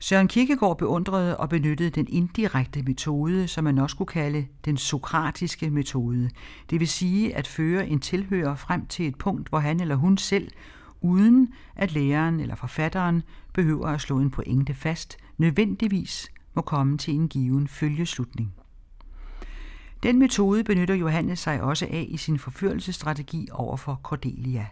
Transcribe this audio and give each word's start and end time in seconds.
Søren 0.00 0.28
Kierkegaard 0.28 0.78
beundrede 0.78 1.36
og 1.36 1.48
benyttede 1.48 1.90
den 1.90 2.06
indirekte 2.08 2.82
metode, 2.82 3.48
som 3.48 3.64
man 3.64 3.78
også 3.78 3.96
kunne 3.96 4.06
kalde 4.06 4.46
den 4.64 4.76
sokratiske 4.76 5.70
metode. 5.70 6.30
Det 6.70 6.80
vil 6.80 6.88
sige 6.88 7.36
at 7.36 7.46
føre 7.46 7.88
en 7.88 8.00
tilhører 8.00 8.54
frem 8.54 8.86
til 8.86 9.08
et 9.08 9.18
punkt, 9.18 9.48
hvor 9.48 9.58
han 9.58 9.80
eller 9.80 9.94
hun 9.94 10.18
selv, 10.18 10.50
uden 11.00 11.52
at 11.76 11.92
læreren 11.92 12.40
eller 12.40 12.54
forfatteren 12.54 13.22
behøver 13.54 13.86
at 13.86 14.00
slå 14.00 14.18
en 14.18 14.30
pointe 14.30 14.74
fast, 14.74 15.16
nødvendigvis 15.38 16.32
må 16.54 16.62
komme 16.62 16.98
til 16.98 17.14
en 17.14 17.28
given 17.28 17.68
følgeslutning. 17.68 18.54
Den 20.02 20.18
metode 20.18 20.64
benytter 20.64 20.94
Johannes 20.94 21.38
sig 21.38 21.62
også 21.62 21.86
af 21.90 22.06
i 22.08 22.16
sin 22.16 22.38
forførelsesstrategi 22.38 23.48
over 23.52 23.76
for 23.76 24.00
Cordelia. 24.02 24.66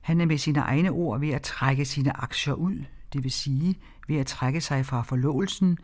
Han 0.00 0.20
er 0.20 0.26
med 0.26 0.38
sine 0.38 0.60
egne 0.60 0.90
ord 0.90 1.20
ved 1.20 1.28
at 1.28 1.42
trække 1.42 1.84
sine 1.84 2.20
aktier 2.20 2.54
ud, 2.54 2.84
det 3.12 3.24
vil 3.24 3.30
sige 3.30 3.74
ved 4.08 4.16
at 4.16 4.26
trække 4.26 4.60
sig 4.60 4.86
fra 4.86 5.02
forlovelsen, 5.02 5.78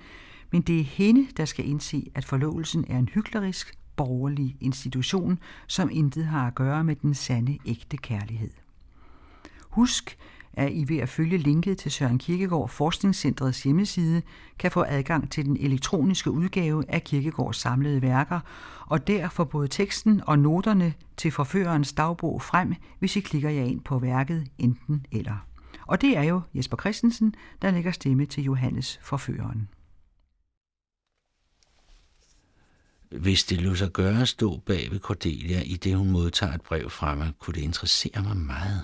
men 0.52 0.62
det 0.62 0.80
er 0.80 0.84
hende, 0.84 1.26
der 1.36 1.44
skal 1.44 1.68
indse, 1.68 2.10
at 2.14 2.24
forlovelsen 2.24 2.84
er 2.88 2.98
en 2.98 3.08
hyklerisk, 3.08 3.78
borgerlig 3.96 4.56
institution, 4.60 5.38
som 5.66 5.88
intet 5.92 6.26
har 6.26 6.46
at 6.46 6.54
gøre 6.54 6.84
med 6.84 6.96
den 6.96 7.14
sande, 7.14 7.58
ægte 7.66 7.96
kærlighed. 7.96 8.50
Husk, 9.70 10.16
at 10.52 10.72
I 10.72 10.84
ved 10.88 10.98
at 10.98 11.08
følge 11.08 11.38
linket 11.38 11.78
til 11.78 11.90
Søren 11.90 12.18
Kirkegaard 12.18 12.68
Forskningscentrets 12.68 13.62
hjemmeside 13.62 14.22
kan 14.58 14.70
få 14.70 14.84
adgang 14.88 15.30
til 15.30 15.44
den 15.44 15.56
elektroniske 15.56 16.30
udgave 16.30 16.84
af 16.88 17.04
Kierkegaards 17.04 17.56
samlede 17.56 18.02
værker, 18.02 18.40
og 18.86 19.06
der 19.06 19.28
får 19.28 19.44
både 19.44 19.68
teksten 19.68 20.20
og 20.26 20.38
noterne 20.38 20.94
til 21.16 21.30
forførerens 21.30 21.92
dagbog 21.92 22.42
frem, 22.42 22.74
hvis 22.98 23.16
I 23.16 23.20
klikker 23.20 23.50
jer 23.50 23.64
ind 23.64 23.80
på 23.80 23.98
værket 23.98 24.48
enten 24.58 25.06
eller. 25.12 25.46
Og 25.86 26.00
det 26.00 26.16
er 26.16 26.22
jo 26.22 26.42
Jesper 26.54 26.76
Christensen, 26.76 27.34
der 27.62 27.70
lægger 27.70 27.92
stemme 27.92 28.26
til 28.26 28.44
Johannes 28.44 28.98
forføreren. 29.02 29.68
Hvis 33.10 33.44
det 33.44 33.60
lå 33.60 33.74
sig 33.74 33.90
gøre 33.90 34.22
at 34.22 34.28
stå 34.28 34.58
bag 34.58 34.90
ved 34.90 35.00
Cordelia, 35.00 35.60
i 35.60 35.76
det 35.76 35.96
hun 35.96 36.10
modtager 36.10 36.52
et 36.52 36.62
brev 36.62 36.90
fra 36.90 37.14
mig, 37.14 37.32
kunne 37.38 37.54
det 37.54 37.60
interessere 37.60 38.22
mig 38.22 38.36
meget. 38.36 38.82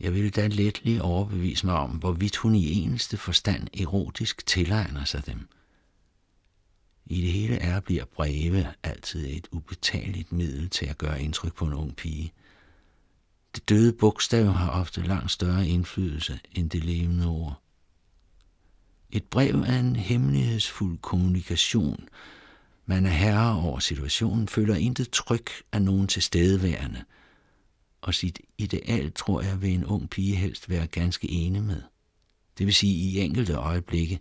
Jeg 0.00 0.14
ville 0.14 0.30
da 0.30 0.46
let 0.46 0.84
lige 0.84 1.02
overbevise 1.02 1.66
mig 1.66 1.74
om, 1.74 1.90
hvorvidt 1.90 2.36
hun 2.36 2.54
i 2.54 2.72
eneste 2.72 3.16
forstand 3.16 3.68
erotisk 3.80 4.46
tilegner 4.46 5.04
sig 5.04 5.26
dem. 5.26 5.48
I 7.06 7.22
det 7.22 7.32
hele 7.32 7.56
er 7.56 7.80
bliver 7.80 8.04
breve 8.04 8.66
altid 8.82 9.36
et 9.36 9.48
ubetaleligt 9.52 10.32
middel 10.32 10.70
til 10.70 10.86
at 10.86 10.98
gøre 10.98 11.22
indtryk 11.22 11.54
på 11.54 11.64
en 11.64 11.74
ung 11.74 11.96
pige. 11.96 12.32
Det 13.54 13.68
døde 13.68 13.92
bogstav 13.92 14.46
har 14.46 14.70
ofte 14.70 15.02
langt 15.02 15.30
større 15.30 15.68
indflydelse 15.68 16.40
end 16.52 16.70
det 16.70 16.84
levende 16.84 17.26
ord. 17.26 17.62
Et 19.10 19.24
brev 19.24 19.54
er 19.54 19.78
en 19.78 19.96
hemmelighedsfuld 19.96 20.98
kommunikation. 20.98 22.08
Man 22.86 23.06
er 23.06 23.10
herre 23.10 23.56
over 23.56 23.78
situationen, 23.78 24.48
føler 24.48 24.74
intet 24.74 25.10
tryk 25.10 25.50
af 25.72 25.82
nogen 25.82 26.08
tilstedeværende– 26.08 27.04
og 28.04 28.14
sit 28.14 28.40
ideal 28.58 29.12
tror 29.12 29.40
jeg 29.40 29.62
vil 29.62 29.74
en 29.74 29.84
ung 29.84 30.10
pige 30.10 30.36
helst 30.36 30.70
være 30.70 30.86
ganske 30.86 31.30
ene 31.30 31.60
med. 31.60 31.82
Det 32.58 32.66
vil 32.66 32.74
sige 32.74 32.94
i 32.94 33.20
enkelte 33.20 33.54
øjeblikke, 33.54 34.20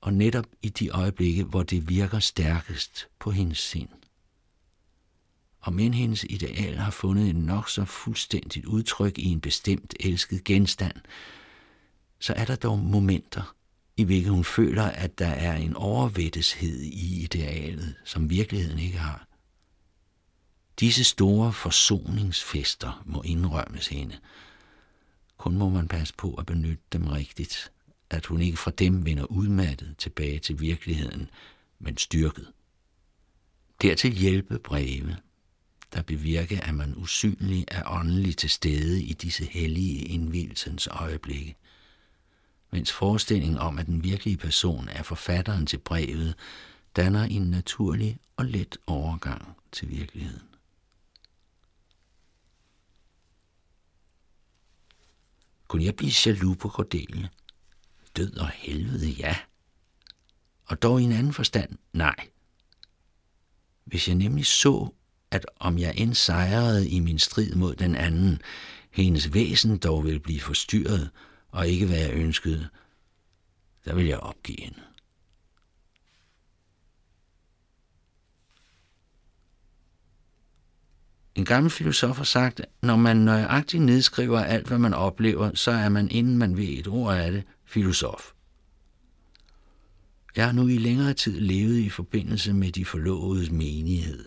og 0.00 0.14
netop 0.14 0.46
i 0.62 0.68
de 0.68 0.88
øjeblikke, 0.88 1.44
hvor 1.44 1.62
det 1.62 1.88
virker 1.88 2.18
stærkest 2.18 3.08
på 3.18 3.30
hendes 3.30 3.58
sind. 3.58 3.88
Og 5.64 5.72
men 5.72 5.94
hendes 5.94 6.26
ideal 6.30 6.76
har 6.76 6.90
fundet 6.90 7.30
en 7.30 7.36
nok 7.36 7.68
så 7.68 7.84
fuldstændigt 7.84 8.66
udtryk 8.66 9.18
i 9.18 9.24
en 9.24 9.40
bestemt 9.40 9.94
elsket 10.00 10.44
genstand, 10.44 10.96
så 12.18 12.32
er 12.32 12.44
der 12.44 12.56
dog 12.56 12.78
momenter, 12.78 13.54
i 13.96 14.04
hvilke 14.04 14.30
hun 14.30 14.44
føler, 14.44 14.82
at 14.82 15.18
der 15.18 15.26
er 15.26 15.56
en 15.56 15.76
overvætteshed 15.76 16.80
i 16.80 17.22
idealet, 17.22 17.94
som 18.04 18.30
virkeligheden 18.30 18.78
ikke 18.78 18.98
har. 18.98 19.26
Disse 20.80 21.04
store 21.04 21.52
forsoningsfester 21.52 23.02
må 23.06 23.22
indrømmes 23.22 23.88
hende. 23.88 24.18
Kun 25.36 25.56
må 25.56 25.68
man 25.68 25.88
passe 25.88 26.14
på 26.18 26.34
at 26.34 26.46
benytte 26.46 26.84
dem 26.92 27.06
rigtigt, 27.06 27.72
at 28.10 28.26
hun 28.26 28.40
ikke 28.40 28.56
fra 28.56 28.70
dem 28.70 29.04
vender 29.04 29.24
udmattet 29.24 29.94
tilbage 29.98 30.38
til 30.38 30.60
virkeligheden, 30.60 31.30
men 31.78 31.96
styrket. 31.96 32.52
Dertil 33.82 34.12
hjælpe 34.12 34.58
breve, 34.58 35.16
der 35.94 36.02
bevirker, 36.02 36.60
at 36.60 36.74
man 36.74 36.94
usynlig 36.96 37.64
er 37.68 37.82
åndelig 37.86 38.36
til 38.36 38.50
stede 38.50 39.02
i 39.02 39.12
disse 39.12 39.44
hellige 39.44 40.04
indvielsens 40.04 40.86
øjeblikke. 40.86 41.56
Mens 42.70 42.92
forestillingen 42.92 43.58
om, 43.58 43.78
at 43.78 43.86
den 43.86 44.04
virkelige 44.04 44.36
person 44.36 44.88
er 44.88 45.02
forfatteren 45.02 45.66
til 45.66 45.78
brevet, 45.78 46.34
danner 46.96 47.22
en 47.22 47.42
naturlig 47.42 48.18
og 48.36 48.44
let 48.44 48.76
overgang 48.86 49.56
til 49.72 49.90
virkeligheden. 49.90 50.48
Kunne 55.68 55.84
jeg 55.84 55.96
blive 55.96 56.12
jaloux 56.26 56.58
på 56.58 56.68
Cordelia? 56.68 57.28
Død 58.16 58.36
og 58.36 58.48
helvede, 58.48 59.10
ja. 59.10 59.36
Og 60.64 60.82
dog 60.82 61.00
i 61.00 61.04
en 61.04 61.12
anden 61.12 61.32
forstand, 61.32 61.78
nej. 61.92 62.28
Hvis 63.84 64.08
jeg 64.08 64.16
nemlig 64.16 64.46
så, 64.46 64.94
at 65.34 65.46
om 65.60 65.78
jeg 65.78 65.94
end 65.96 66.14
sejrede 66.14 66.88
i 66.88 67.00
min 67.00 67.18
strid 67.18 67.54
mod 67.54 67.74
den 67.74 67.94
anden, 67.94 68.42
hendes 68.90 69.34
væsen 69.34 69.78
dog 69.78 70.04
ville 70.04 70.20
blive 70.20 70.40
forstyrret 70.40 71.10
og 71.50 71.68
ikke 71.68 71.86
hvad 71.86 71.98
jeg 71.98 72.12
ønskede, 72.12 72.68
der 73.84 73.94
vil 73.94 74.06
jeg 74.06 74.20
opgive 74.20 74.60
hende. 74.60 74.80
En 81.34 81.44
gammel 81.44 81.70
filosof 81.70 82.16
har 82.16 82.24
sagt, 82.24 82.60
at 82.60 82.68
når 82.82 82.96
man 82.96 83.16
nøjagtigt 83.16 83.82
nedskriver 83.82 84.40
alt, 84.40 84.66
hvad 84.66 84.78
man 84.78 84.94
oplever, 84.94 85.54
så 85.54 85.70
er 85.70 85.88
man, 85.88 86.10
inden 86.10 86.38
man 86.38 86.56
ved 86.56 86.68
et 86.68 86.88
ord 86.88 87.16
af 87.16 87.32
det, 87.32 87.42
filosof. 87.64 88.32
Jeg 90.36 90.44
har 90.44 90.52
nu 90.52 90.68
i 90.68 90.78
længere 90.78 91.14
tid 91.14 91.40
levet 91.40 91.78
i 91.78 91.88
forbindelse 91.88 92.52
med 92.52 92.72
de 92.72 92.84
forlovedes 92.84 93.50
menighed. 93.50 94.24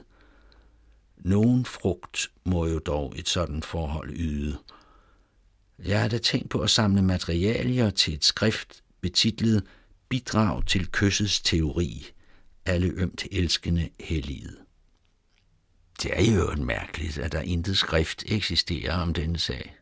Nogen 1.18 1.66
frugt 1.66 2.32
må 2.46 2.66
jo 2.66 2.80
dog 2.80 3.14
et 3.16 3.30
sådan 3.30 3.64
forhold 3.64 4.10
yde. 4.16 4.58
Jeg 5.86 6.02
har 6.02 6.08
da 6.08 6.18
tænkt 6.18 6.50
på 6.50 6.60
at 6.60 6.70
samle 6.70 7.02
materialier 7.02 7.90
til 7.90 8.14
et 8.14 8.26
skrift 8.26 8.84
betitlet 9.02 9.64
Bidrag 10.10 10.66
til 10.66 10.88
kyssets 10.92 11.42
teori, 11.42 12.08
alle 12.66 12.88
ømt 12.88 13.26
elskende 13.32 13.90
helligede. 14.00 14.58
Det 16.04 16.12
er 16.14 16.36
jo 16.36 16.64
mærkeligt, 16.64 17.18
at 17.18 17.32
der 17.32 17.42
intet 17.42 17.78
skrift 17.78 18.24
eksisterer 18.28 18.94
om 18.94 19.14
denne 19.14 19.40
sag. 19.40 19.76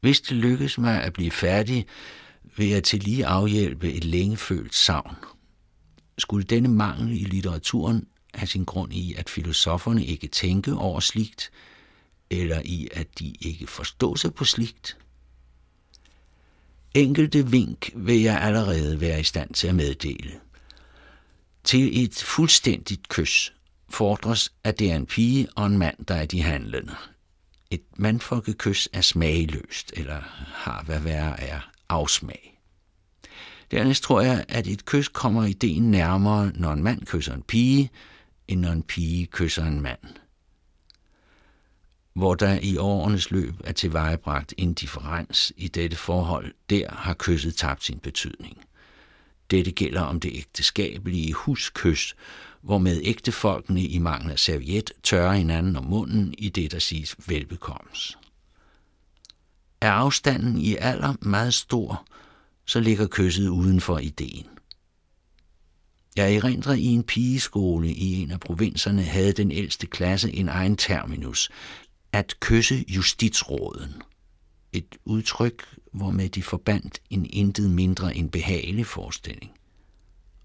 Hvis 0.00 0.20
det 0.20 0.36
lykkes 0.36 0.78
mig 0.78 1.02
at 1.02 1.12
blive 1.12 1.30
færdig, 1.30 1.86
vil 2.56 2.68
jeg 2.68 2.84
til 2.84 3.00
lige 3.00 3.26
afhjælpe 3.26 3.92
et 3.92 4.04
længefølt 4.04 4.74
savn. 4.74 5.16
Skulle 6.18 6.44
denne 6.44 6.68
mangel 6.68 7.20
i 7.20 7.24
litteraturen 7.24 8.06
have 8.34 8.46
sin 8.46 8.64
grund 8.64 8.92
i, 8.92 9.14
at 9.14 9.30
filosoferne 9.30 10.04
ikke 10.04 10.28
tænker 10.28 10.76
over 10.76 11.00
sligt, 11.00 11.50
eller 12.30 12.62
i, 12.64 12.88
at 12.92 13.18
de 13.18 13.34
ikke 13.40 13.66
forstår 13.66 14.14
sig 14.14 14.34
på 14.34 14.44
sligt? 14.44 14.96
Enkelte 16.94 17.50
vink 17.50 17.90
vil 17.94 18.20
jeg 18.20 18.40
allerede 18.40 19.00
være 19.00 19.20
i 19.20 19.24
stand 19.24 19.54
til 19.54 19.68
at 19.68 19.74
meddele. 19.74 20.40
Til 21.64 22.04
et 22.04 22.14
fuldstændigt 22.14 23.08
kys 23.08 23.52
fordres, 23.88 24.52
at 24.64 24.78
det 24.78 24.90
er 24.90 24.96
en 24.96 25.06
pige 25.06 25.48
og 25.56 25.66
en 25.66 25.78
mand, 25.78 26.04
der 26.08 26.14
er 26.14 26.26
de 26.26 26.42
handlende. 26.42 26.94
Et 27.70 27.82
mandfolkekys 27.96 28.88
er 28.92 29.00
smagløst, 29.00 29.92
eller 29.96 30.20
har 30.54 30.82
hvad 30.82 31.00
værre 31.00 31.40
er 31.40 31.60
afsmag. 31.88 32.60
Dernæst 33.70 34.02
tror 34.02 34.20
jeg, 34.20 34.44
at 34.48 34.66
et 34.66 34.84
kys 34.84 35.08
kommer 35.08 35.44
ideen 35.44 35.90
nærmere, 35.90 36.52
når 36.54 36.72
en 36.72 36.82
mand 36.82 37.06
kysser 37.06 37.34
en 37.34 37.42
pige, 37.42 37.90
end 38.48 38.60
når 38.60 38.70
en 38.72 38.82
pige 38.82 39.26
kysser 39.26 39.64
en 39.64 39.80
mand. 39.80 40.00
Hvor 42.14 42.34
der 42.34 42.58
i 42.62 42.76
årenes 42.76 43.30
løb 43.30 43.54
er 43.64 43.72
tilvejebragt 43.72 44.54
en 44.56 44.74
differens 44.74 45.52
i 45.56 45.68
dette 45.68 45.96
forhold, 45.96 46.54
der 46.70 46.90
har 46.90 47.14
kysset 47.18 47.56
tabt 47.56 47.84
sin 47.84 47.98
betydning. 47.98 48.64
Dette 49.50 49.70
gælder 49.70 50.00
om 50.00 50.20
det 50.20 50.32
ægteskabelige 50.34 51.32
huskys, 51.32 52.16
hvormed 52.60 53.00
ægtefolkene 53.04 53.82
i 53.82 53.98
mangel 53.98 54.30
af 54.30 54.38
serviet 54.38 54.92
tørrer 55.02 55.32
hinanden 55.32 55.76
om 55.76 55.84
munden 55.84 56.34
i 56.38 56.48
det, 56.48 56.72
der 56.72 56.78
siges 56.78 57.16
velbekommens. 57.26 58.18
Er 59.80 59.90
afstanden 59.90 60.58
i 60.58 60.76
alder 60.76 61.14
meget 61.20 61.54
stor, 61.54 62.06
så 62.64 62.80
ligger 62.80 63.06
kysset 63.06 63.48
uden 63.48 63.80
for 63.80 63.98
ideen. 63.98 64.57
Jeg 66.18 66.36
erindrer 66.36 66.74
i 66.74 66.84
en 66.84 67.02
pigeskole 67.02 67.88
i 67.88 68.22
en 68.22 68.30
af 68.30 68.40
provinserne 68.40 69.02
havde 69.02 69.32
den 69.32 69.50
ældste 69.50 69.86
klasse 69.86 70.34
en 70.34 70.48
egen 70.48 70.76
terminus, 70.76 71.50
at 72.12 72.34
kysse 72.40 72.84
justitsråden. 72.88 74.02
Et 74.72 74.96
udtryk, 75.04 75.64
hvormed 75.92 76.28
de 76.28 76.42
forbandt 76.42 77.00
en 77.10 77.26
intet 77.30 77.70
mindre 77.70 78.16
end 78.16 78.30
behagelig 78.30 78.86
forestilling. 78.86 79.52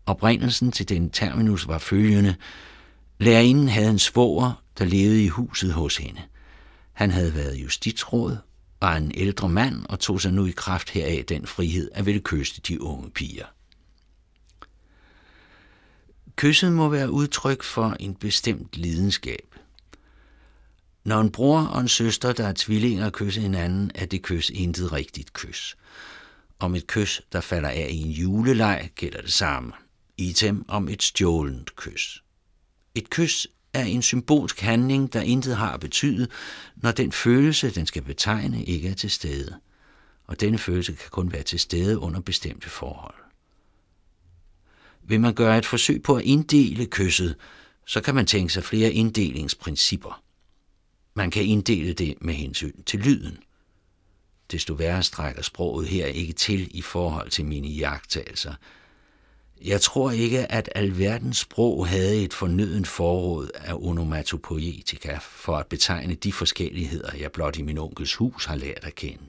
Oprindelsen 0.05 0.71
til 0.71 0.89
den 0.89 1.09
terminus 1.09 1.67
var 1.67 1.77
følgende. 1.77 2.35
Lærerinden 3.19 3.67
havde 3.67 3.89
en 3.89 3.99
svoger, 3.99 4.63
der 4.77 4.85
levede 4.85 5.23
i 5.23 5.27
huset 5.27 5.73
hos 5.73 5.97
hende. 5.97 6.21
Han 6.93 7.11
havde 7.11 7.35
været 7.35 7.55
justitsråd, 7.55 8.37
var 8.81 8.97
en 8.97 9.11
ældre 9.15 9.49
mand 9.49 9.85
og 9.89 9.99
tog 9.99 10.21
sig 10.21 10.33
nu 10.33 10.45
i 10.45 10.51
kraft 10.51 10.89
heraf 10.89 11.25
den 11.29 11.47
frihed 11.47 11.89
at 11.93 12.05
ville 12.05 12.21
kysse 12.21 12.61
de 12.61 12.81
unge 12.81 13.09
piger. 13.09 13.45
Kysset 16.35 16.71
må 16.71 16.89
være 16.89 17.12
udtryk 17.12 17.63
for 17.63 17.95
en 18.00 18.15
bestemt 18.15 18.77
lidenskab. 18.77 19.56
Når 21.03 21.21
en 21.21 21.31
bror 21.31 21.59
og 21.59 21.81
en 21.81 21.88
søster, 21.88 22.33
der 22.33 22.47
er 22.47 22.53
tvillinger, 22.56 23.09
kysser 23.09 23.41
hinanden, 23.41 23.91
er 23.95 24.06
det 24.06 24.21
kys 24.21 24.50
intet 24.50 24.94
rigtigt 24.94 25.33
kys. 25.33 25.77
Om 26.59 26.75
et 26.75 26.88
kys, 26.88 27.21
der 27.31 27.41
falder 27.41 27.69
af 27.69 27.88
i 27.91 28.01
en 28.01 28.12
juleleg, 28.12 28.89
gælder 28.95 29.21
det 29.21 29.33
samme. 29.33 29.71
Item 30.18 30.65
om 30.68 30.89
et 30.89 31.03
stjålent 31.03 31.75
kys. 31.75 32.24
Et 32.95 33.09
kys 33.09 33.47
er 33.74 33.83
en 33.83 34.01
symbolsk 34.01 34.59
handling, 34.59 35.13
der 35.13 35.21
intet 35.21 35.56
har 35.56 35.77
betydet, 35.77 36.31
når 36.75 36.91
den 36.91 37.12
følelse, 37.12 37.71
den 37.71 37.86
skal 37.86 38.01
betegne, 38.01 38.63
ikke 38.63 38.89
er 38.89 38.94
til 38.94 39.12
stede. 39.12 39.59
Og 40.27 40.39
denne 40.39 40.57
følelse 40.57 40.94
kan 40.94 41.09
kun 41.09 41.31
være 41.31 41.44
til 41.44 41.59
stede 41.59 42.00
under 42.00 42.19
bestemte 42.19 42.69
forhold. 42.69 43.22
Vil 45.07 45.21
man 45.21 45.33
gøre 45.33 45.57
et 45.57 45.65
forsøg 45.65 46.03
på 46.03 46.15
at 46.15 46.23
inddele 46.23 46.85
kysset, 46.85 47.35
så 47.85 48.01
kan 48.01 48.15
man 48.15 48.25
tænke 48.25 48.53
sig 48.53 48.63
flere 48.63 48.91
inddelingsprincipper. 48.91 50.23
Man 51.13 51.31
kan 51.31 51.44
inddele 51.44 51.94
det 51.94 52.15
med 52.21 52.33
hensyn 52.33 52.83
til 52.83 53.00
lyden. 53.00 53.38
Desto 54.51 54.73
værre 54.73 55.03
strækker 55.03 55.41
sproget 55.41 55.88
her 55.88 56.05
ikke 56.05 56.33
til 56.33 56.77
i 56.77 56.81
forhold 56.81 57.29
til 57.29 57.45
mine 57.45 57.67
jagttagelser. 57.67 58.53
Jeg 59.61 59.81
tror 59.81 60.11
ikke, 60.11 60.51
at 60.51 60.69
alverdens 60.75 61.38
sprog 61.38 61.88
havde 61.88 62.23
et 62.23 62.33
fornødent 62.33 62.88
forråd 62.88 63.50
af 63.55 63.73
onomatopoetika 63.73 65.17
for 65.21 65.57
at 65.57 65.67
betegne 65.67 66.15
de 66.15 66.33
forskelligheder, 66.33 67.15
jeg 67.19 67.31
blot 67.31 67.57
i 67.57 67.61
min 67.61 67.77
onkels 67.77 68.15
hus 68.15 68.45
har 68.45 68.55
lært 68.55 68.83
at 68.83 68.95
kende. 68.95 69.23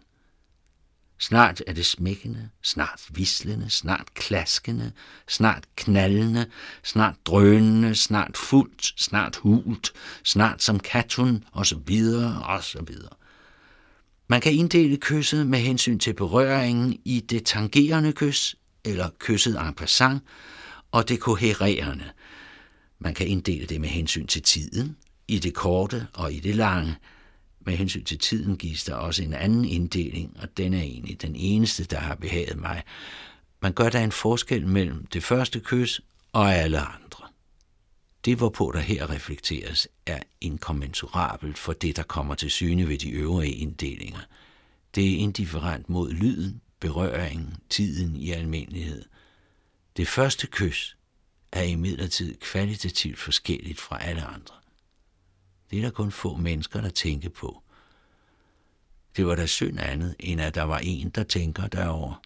Snart 1.29 1.63
er 1.67 1.73
det 1.73 1.87
smækkende, 1.87 2.49
snart 2.63 3.01
vislende, 3.11 3.71
snart 3.71 4.15
klaskende, 4.15 4.93
snart 5.29 5.65
knallende, 5.77 6.47
snart 6.83 7.15
drønende, 7.27 7.95
snart 7.95 8.37
fuldt, 8.37 9.01
snart 9.01 9.37
hult, 9.37 9.93
snart 10.25 10.63
som 10.63 10.81
katun, 10.81 11.45
og 11.53 11.67
så 11.67 11.77
videre, 11.87 12.43
og 12.43 12.65
så 12.65 12.83
videre. 12.87 13.13
Man 14.29 14.41
kan 14.41 14.53
inddele 14.53 14.97
kysset 14.97 15.47
med 15.47 15.59
hensyn 15.59 15.99
til 15.99 16.15
berøringen 16.15 16.99
i 17.05 17.21
det 17.21 17.47
tangerende 17.47 18.13
kys, 18.13 18.57
eller 18.85 19.11
kysset 19.19 19.61
en 19.61 19.75
passant, 19.75 20.23
og 20.93 21.09
det 21.09 21.21
kohererende. 21.21 22.11
Man 22.99 23.15
kan 23.15 23.27
inddele 23.27 23.67
det 23.67 23.81
med 23.81 23.89
hensyn 23.89 24.27
til 24.27 24.43
tiden, 24.43 24.97
i 25.29 25.39
det 25.39 25.55
korte 25.55 26.07
og 26.15 26.33
i 26.33 26.41
det 26.41 26.55
lange, 26.55 26.97
med 27.67 27.77
hensyn 27.77 28.05
til 28.05 28.19
tiden 28.19 28.57
gives 28.57 28.85
der 28.85 28.95
også 28.95 29.23
en 29.23 29.35
anden 29.35 29.65
inddeling, 29.65 30.37
og 30.43 30.57
den 30.57 30.75
er 30.75 30.83
egentlig 30.83 31.23
den 31.23 31.37
eneste, 31.37 31.85
der 31.85 31.99
har 31.99 32.15
behaget 32.15 32.57
mig. 32.57 32.83
Man 33.63 33.73
gør 33.73 33.89
der 33.89 34.01
en 34.01 34.13
forskel 34.13 34.67
mellem 34.67 35.07
det 35.07 35.23
første 35.23 35.61
kys 35.61 36.01
og 36.33 36.55
alle 36.55 36.79
andre. 36.79 37.29
Det, 38.25 38.37
hvorpå 38.37 38.73
der 38.75 38.81
her 38.81 39.11
reflekteres, 39.11 39.89
er 40.07 40.19
inkommensurabelt 40.41 41.59
for 41.59 41.73
det, 41.73 41.97
der 41.97 42.03
kommer 42.03 42.35
til 42.35 42.51
syne 42.51 42.89
ved 42.89 42.99
de 42.99 43.11
øvrige 43.11 43.55
inddelinger. 43.55 44.21
Det 44.95 45.13
er 45.13 45.19
indifferent 45.19 45.89
mod 45.89 46.13
lyden, 46.13 46.61
berøringen, 46.81 47.57
tiden 47.71 48.17
i 48.17 48.31
almindelighed. 48.31 49.05
Det 49.97 50.09
første 50.09 50.47
kys 50.47 50.97
er 51.53 51.63
imidlertid 51.63 52.35
kvalitativt 52.41 53.19
forskelligt 53.19 53.81
fra 53.81 54.03
alle 54.03 54.23
andre. 54.23 54.55
Det 55.71 55.79
er 55.79 55.83
der 55.83 55.91
kun 55.91 56.13
få 56.13 56.37
mennesker, 56.37 56.81
der 56.81 56.91
tænker 56.91 57.29
på. 57.29 57.63
Det 59.17 59.27
var 59.27 59.35
da 59.35 59.47
synd 59.47 59.81
andet, 59.81 60.17
end 60.19 60.41
at 60.41 60.55
der 60.55 60.63
var 60.63 60.79
en, 60.79 61.11
der 61.11 61.25
tænker 61.25 61.67
derover. 61.67 62.23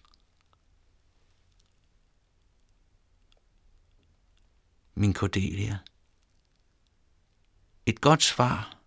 Min 4.95 5.13
Cordelia. 5.13 5.77
Et 7.85 8.01
godt 8.01 8.23
svar 8.23 8.77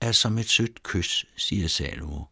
er 0.00 0.12
som 0.12 0.38
et 0.38 0.48
sødt 0.48 0.82
kys, 0.82 1.26
siger 1.36 1.68
Salvo. 1.68 2.24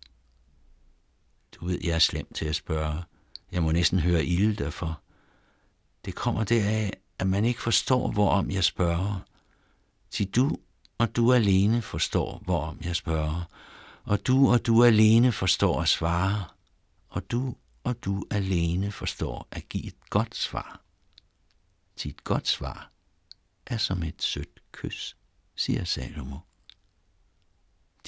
Du 1.52 1.66
ved, 1.66 1.78
jeg 1.84 1.94
er 1.94 1.98
slem 1.98 2.32
til 2.32 2.44
at 2.44 2.56
spørge. 2.56 3.02
Jeg 3.52 3.62
må 3.62 3.72
næsten 3.72 3.98
høre 3.98 4.24
ilde 4.24 4.64
derfor. 4.64 5.00
Det 6.04 6.14
kommer 6.14 6.44
deraf, 6.44 6.90
at 7.18 7.26
man 7.26 7.44
ikke 7.44 7.62
forstår, 7.62 8.10
hvorom 8.10 8.50
jeg 8.50 8.64
spørger. 8.64 9.20
Til 10.10 10.30
du 10.30 10.56
og 10.98 11.16
du 11.16 11.32
alene 11.32 11.82
forstår, 11.82 12.38
hvorom 12.44 12.78
jeg 12.84 12.96
spørger, 12.96 13.44
og 14.04 14.26
du 14.26 14.50
og 14.50 14.66
du 14.66 14.84
alene 14.84 15.32
forstår 15.32 15.82
at 15.82 15.88
svare, 15.88 16.44
og 17.08 17.30
du 17.30 17.54
og 17.84 18.04
du 18.04 18.26
alene 18.30 18.92
forstår 18.92 19.48
at 19.50 19.68
give 19.68 19.86
et 19.86 20.10
godt 20.10 20.36
svar. 20.36 20.80
Dit 22.02 22.24
godt 22.24 22.48
svar 22.48 22.90
er 23.66 23.76
som 23.76 24.02
et 24.02 24.22
sødt 24.22 24.62
kys, 24.72 25.16
siger 25.56 25.84
Salomo. 25.84 26.38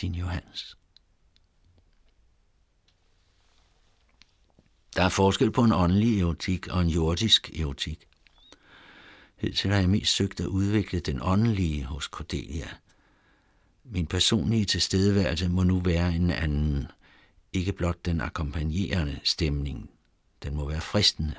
Din 0.00 0.14
Johannes. 0.14 0.76
Der 4.96 5.02
er 5.02 5.08
forskel 5.08 5.50
på 5.50 5.64
en 5.64 5.72
åndelig 5.72 6.20
erotik 6.20 6.68
og 6.68 6.80
en 6.80 6.88
jordisk 6.88 7.50
erotik. 7.50 8.09
Hidtil 9.40 9.70
har 9.70 9.78
jeg 9.78 9.90
mest 9.90 10.14
søgt 10.14 10.40
at 10.40 10.46
udvikle 10.46 11.00
den 11.00 11.18
åndelige 11.22 11.84
hos 11.84 12.04
Cordelia. 12.04 12.68
Min 13.84 14.06
personlige 14.06 14.64
tilstedeværelse 14.64 15.48
må 15.48 15.62
nu 15.62 15.80
være 15.80 16.14
en 16.14 16.30
anden, 16.30 16.86
ikke 17.52 17.72
blot 17.72 18.04
den 18.04 18.20
akkompagnerende 18.20 19.20
stemning. 19.24 19.90
Den 20.42 20.54
må 20.54 20.68
være 20.68 20.80
fristende. 20.80 21.34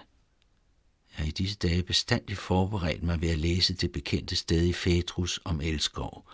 Jeg 1.12 1.18
har 1.18 1.26
i 1.26 1.32
disse 1.32 1.56
dage 1.56 1.84
bestandigt 1.84 2.40
forberedt 2.40 3.04
mig 3.04 3.22
ved 3.22 3.30
at 3.30 3.40
læse 3.40 3.74
det 3.74 3.92
bekendte 3.92 4.36
sted 4.36 4.66
i 4.66 4.74
Fætrus 4.74 5.40
om 5.44 5.62
elskov. 5.62 6.30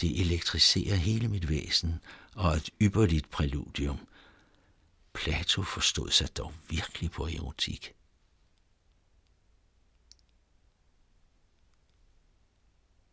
Det 0.00 0.20
elektriserer 0.20 0.96
hele 0.96 1.28
mit 1.28 1.48
væsen 1.48 2.00
og 2.34 2.56
et 2.56 2.70
ypperligt 2.82 3.30
præludium. 3.30 3.98
Plato 5.12 5.62
forstod 5.62 6.10
sig 6.10 6.36
dog 6.36 6.52
virkelig 6.68 7.10
på 7.10 7.26
erotik. 7.26 7.94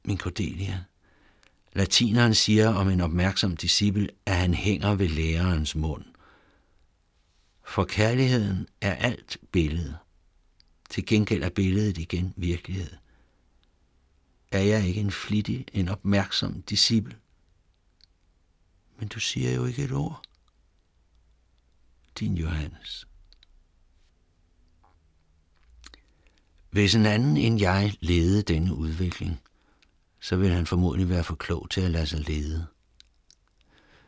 Min 0.09 0.17
Cordelia. 0.17 0.83
Latineren 1.73 2.35
siger 2.35 2.69
om 2.69 2.89
en 2.89 3.01
opmærksom 3.01 3.57
disciple, 3.57 4.09
at 4.25 4.35
han 4.35 4.53
hænger 4.53 4.95
ved 4.95 5.07
lærerens 5.07 5.75
mund. 5.75 6.05
For 7.63 7.85
kærligheden 7.85 8.67
er 8.81 8.95
alt 8.95 9.37
billede. 9.51 9.97
Til 10.89 11.05
gengæld 11.05 11.43
er 11.43 11.49
billedet 11.49 11.97
igen 11.97 12.33
virkelighed. 12.35 12.91
Er 14.51 14.59
jeg 14.59 14.87
ikke 14.87 15.01
en 15.01 15.11
flittig, 15.11 15.65
en 15.73 15.89
opmærksom 15.89 16.61
disciple? 16.61 17.17
Men 18.97 19.07
du 19.07 19.19
siger 19.19 19.53
jo 19.53 19.65
ikke 19.65 19.83
et 19.83 19.91
ord. 19.91 20.21
Din 22.19 22.37
Johannes. 22.37 23.07
Hvis 26.69 26.95
en 26.95 27.05
anden 27.05 27.37
end 27.37 27.59
jeg 27.59 27.93
ledede 27.99 28.41
denne 28.41 28.73
udvikling, 28.75 29.41
så 30.21 30.35
vil 30.35 30.49
han 30.49 30.65
formodentlig 30.65 31.09
være 31.09 31.23
for 31.23 31.35
klog 31.35 31.69
til 31.69 31.81
at 31.81 31.91
lade 31.91 32.07
sig 32.07 32.19
lede. 32.19 32.65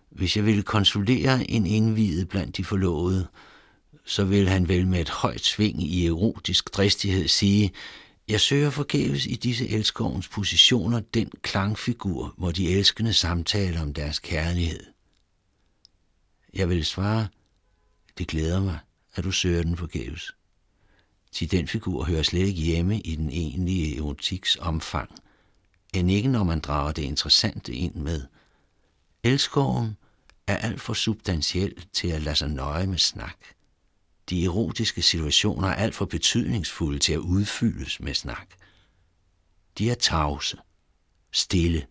Hvis 0.10 0.38
jeg 0.38 0.46
ville 0.46 0.63
konsulere 0.63 1.51
en 1.51 1.65
indviet 1.65 2.30
blandt 2.30 2.58
de 2.58 2.63
forlovede, 2.63 3.27
så 4.06 4.25
vil 4.25 4.50
han 4.50 4.68
vel 4.68 4.88
med 4.88 5.01
et 5.01 5.10
højt 5.10 5.41
sving 5.41 5.84
i 5.84 6.08
erotisk 6.08 6.74
dristighed 6.74 7.27
sige, 7.27 7.72
jeg 8.27 8.41
søger 8.41 8.70
forgæves 8.70 9.25
i 9.25 9.36
disse 9.36 9.68
elskovens 9.68 10.27
positioner 10.27 11.00
den 11.00 11.32
klangfigur, 11.41 12.34
hvor 12.38 12.51
de 12.51 12.70
elskende 12.70 13.13
samtaler 13.13 13.82
om 13.82 13.94
deres 13.94 14.20
kærlighed. 14.20 14.84
Jeg 16.53 16.70
vil 16.70 16.86
svare, 16.86 17.27
det 18.18 18.27
glæder 18.27 18.62
mig, 18.62 18.80
at 19.15 19.24
du 19.24 19.32
søger 19.32 19.63
den 19.63 19.77
forgæves. 19.77 20.32
Til 21.32 21.51
den 21.51 21.68
figur 21.68 22.03
hører 22.03 22.24
slet 22.24 22.48
ikke 22.48 22.62
hjemme 22.62 23.00
i 23.00 23.15
den 23.15 23.30
egentlige 23.30 23.98
erotiks 23.98 24.56
omfang– 24.56 25.10
end 25.93 26.12
ikke 26.12 26.29
når 26.29 26.43
man 26.43 26.60
drager 26.60 26.91
det 26.91 27.01
interessante 27.01 27.74
ind 27.74 27.95
med. 27.95 28.25
Elskoven 29.24 29.98
er 30.48 30.57
alt 30.57 30.81
for 30.81 30.93
substantiel 30.93 31.86
til 31.93 32.07
at 32.07 32.21
lade 32.21 32.36
sig 32.36 32.50
nøje 32.50 32.88
med 32.88 32.98
snak. 32.98 33.38
De 34.29 34.45
erotiske 34.45 35.01
situationer 35.01 35.67
er 35.67 35.75
alt 35.75 35.95
for 35.95 36.05
betydningsfulde 36.05 37.00
til 37.00 37.13
at 37.13 37.19
udfyldes 37.19 38.00
med 38.00 38.13
snak. 38.13 38.48
De 39.77 39.91
er 39.91 39.95
tavse, 39.95 40.57
stille, 41.31 41.86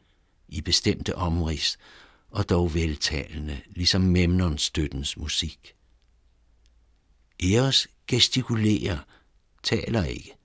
i 0.49 0.61
bestemte 0.61 1.15
omrids, 1.15 1.79
og 2.31 2.49
dog 2.49 2.75
veltalende, 2.75 3.61
ligesom 3.67 4.01
Memnons 4.01 4.63
støttens 4.63 5.17
musik. 5.17 5.75
Eros 7.43 7.89
gestikulerer, 8.07 8.99
taler 9.63 10.05
ikke. 10.05 10.40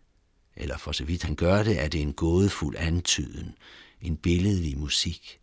Eller 0.58 0.78
for 0.78 0.92
så 0.92 1.04
vidt 1.04 1.24
han 1.24 1.36
gør 1.36 1.64
det, 1.64 1.82
er 1.82 1.88
det 1.88 2.02
en 2.02 2.14
gådefuld 2.14 2.76
antyden, 2.80 3.56
en 4.02 4.18
billedlig 4.18 4.78
musik. 4.78 5.40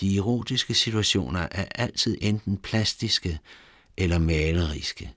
De 0.00 0.16
erotiske 0.16 0.74
situationer 0.74 1.48
er 1.50 1.64
altid 1.74 2.18
enten 2.20 2.56
plastiske 2.56 3.38
eller 3.96 4.18
maleriske. 4.18 5.14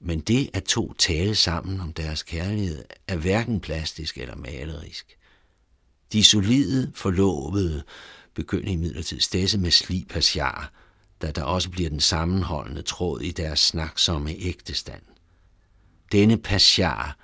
Men 0.00 0.20
det 0.20 0.50
at 0.52 0.64
to 0.64 0.92
tale 0.92 1.34
sammen 1.34 1.80
om 1.80 1.92
deres 1.92 2.22
kærlighed 2.22 2.84
er 3.08 3.16
hverken 3.16 3.60
plastisk 3.60 4.18
eller 4.18 4.36
malerisk. 4.36 5.18
De 6.12 6.24
solide 6.24 6.92
forlovede 6.94 7.84
begynder 8.34 8.72
imidlertid 8.72 9.20
stæse 9.20 9.58
med 9.58 9.70
sli 9.70 10.06
pasjar, 10.10 10.72
da 11.22 11.30
der 11.30 11.42
også 11.42 11.70
bliver 11.70 11.90
den 11.90 12.00
sammenholdende 12.00 12.82
tråd 12.82 13.20
i 13.20 13.30
deres 13.30 13.60
snaksomme 13.60 14.34
ægtestand. 14.38 15.02
Denne 16.12 16.36
pasjar 16.38 17.16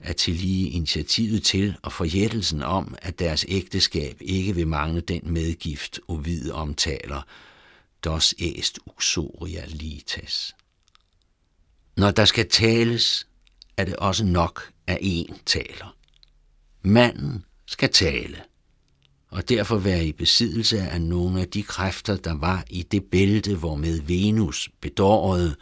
er 0.00 0.12
til 0.12 0.34
lige 0.34 0.70
initiativet 0.70 1.42
til 1.42 1.76
og 1.82 1.92
forjættelsen 1.92 2.62
om, 2.62 2.94
at 3.02 3.18
deres 3.18 3.44
ægteskab 3.48 4.16
ikke 4.20 4.54
vil 4.54 4.68
mangle 4.68 5.00
den 5.00 5.20
medgift, 5.24 6.00
Ovid 6.08 6.50
omtaler, 6.50 7.22
dos 8.04 8.34
est 8.38 8.78
uxoria 8.86 9.64
litas. 9.66 10.54
Når 11.96 12.10
der 12.10 12.24
skal 12.24 12.48
tales, 12.48 13.26
er 13.76 13.84
det 13.84 13.96
også 13.96 14.24
nok, 14.24 14.72
at 14.86 14.98
en 15.00 15.36
taler. 15.46 15.96
Manden 16.82 17.44
skal 17.66 17.92
tale, 17.92 18.42
og 19.30 19.48
derfor 19.48 19.78
være 19.78 20.06
i 20.06 20.12
besiddelse 20.12 20.80
af 20.80 21.00
nogle 21.00 21.40
af 21.40 21.48
de 21.48 21.62
kræfter, 21.62 22.16
der 22.16 22.34
var 22.34 22.64
i 22.70 22.82
det 22.82 23.04
bælte, 23.04 23.56
hvor 23.56 23.74
med 23.74 24.00
Venus 24.00 24.70
bedårede 24.80 25.56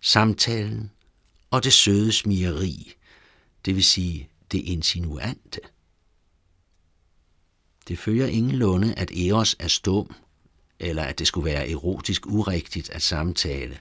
samtalen 0.00 0.90
og 1.52 1.64
det 1.64 1.72
søde 1.72 2.12
smigeri, 2.12 2.94
det 3.64 3.74
vil 3.74 3.84
sige 3.84 4.28
det 4.52 4.58
insinuante. 4.58 5.60
Det 7.88 7.98
følger 7.98 8.26
ingenlunde, 8.26 8.94
at 8.94 9.10
Eros 9.10 9.56
er 9.58 9.68
stum, 9.68 10.14
eller 10.78 11.02
at 11.02 11.18
det 11.18 11.26
skulle 11.26 11.44
være 11.44 11.70
erotisk 11.70 12.26
urigtigt 12.26 12.90
at 12.90 13.02
samtale, 13.02 13.78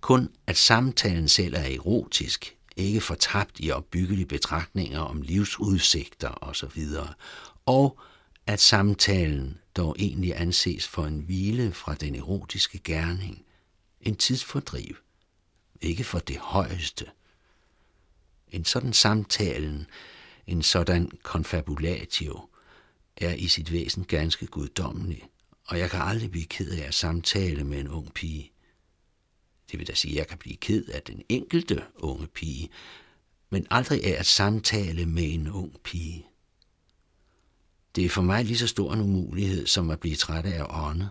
kun 0.00 0.28
at 0.46 0.56
samtalen 0.56 1.28
selv 1.28 1.54
er 1.54 1.64
erotisk, 1.64 2.56
ikke 2.76 3.00
fortabt 3.00 3.60
i 3.60 3.70
opbyggelige 3.70 4.26
betragtninger 4.26 5.00
om 5.00 5.22
livsudsigter 5.22 6.44
osv., 6.44 6.82
og 7.66 7.98
at 8.46 8.60
samtalen 8.60 9.58
dog 9.76 9.96
egentlig 9.98 10.40
anses 10.40 10.88
for 10.88 11.04
en 11.04 11.20
hvile 11.20 11.72
fra 11.72 11.94
den 11.94 12.14
erotiske 12.14 12.78
gerning, 12.78 13.44
en 14.00 14.16
tidsfordriv, 14.16 14.96
ikke 15.80 16.04
for 16.04 16.18
det 16.18 16.38
højeste. 16.38 17.06
En 18.48 18.64
sådan 18.64 18.92
samtalen, 18.92 19.86
en 20.46 20.62
sådan 20.62 21.10
konfabulatio, 21.22 22.48
er 23.16 23.34
i 23.34 23.48
sit 23.48 23.72
væsen 23.72 24.04
ganske 24.04 24.46
guddommelig, 24.46 25.22
og 25.66 25.78
jeg 25.78 25.90
kan 25.90 26.00
aldrig 26.00 26.30
blive 26.30 26.46
ked 26.46 26.70
af 26.70 26.86
at 26.86 26.94
samtale 26.94 27.64
med 27.64 27.80
en 27.80 27.88
ung 27.88 28.14
pige. 28.14 28.52
Det 29.70 29.78
vil 29.78 29.86
da 29.86 29.94
sige, 29.94 30.12
at 30.12 30.18
jeg 30.18 30.26
kan 30.26 30.38
blive 30.38 30.56
ked 30.56 30.84
af 30.84 31.02
den 31.02 31.22
enkelte 31.28 31.84
unge 31.94 32.26
pige, 32.26 32.68
men 33.50 33.66
aldrig 33.70 34.04
af 34.04 34.18
at 34.18 34.26
samtale 34.26 35.06
med 35.06 35.34
en 35.34 35.48
ung 35.48 35.80
pige. 35.84 36.26
Det 37.96 38.04
er 38.04 38.08
for 38.08 38.22
mig 38.22 38.44
lige 38.44 38.58
så 38.58 38.66
stor 38.66 38.92
en 38.92 39.00
umulighed, 39.00 39.66
som 39.66 39.90
at 39.90 40.00
blive 40.00 40.16
træt 40.16 40.46
af 40.46 40.66
ånde. 40.68 41.08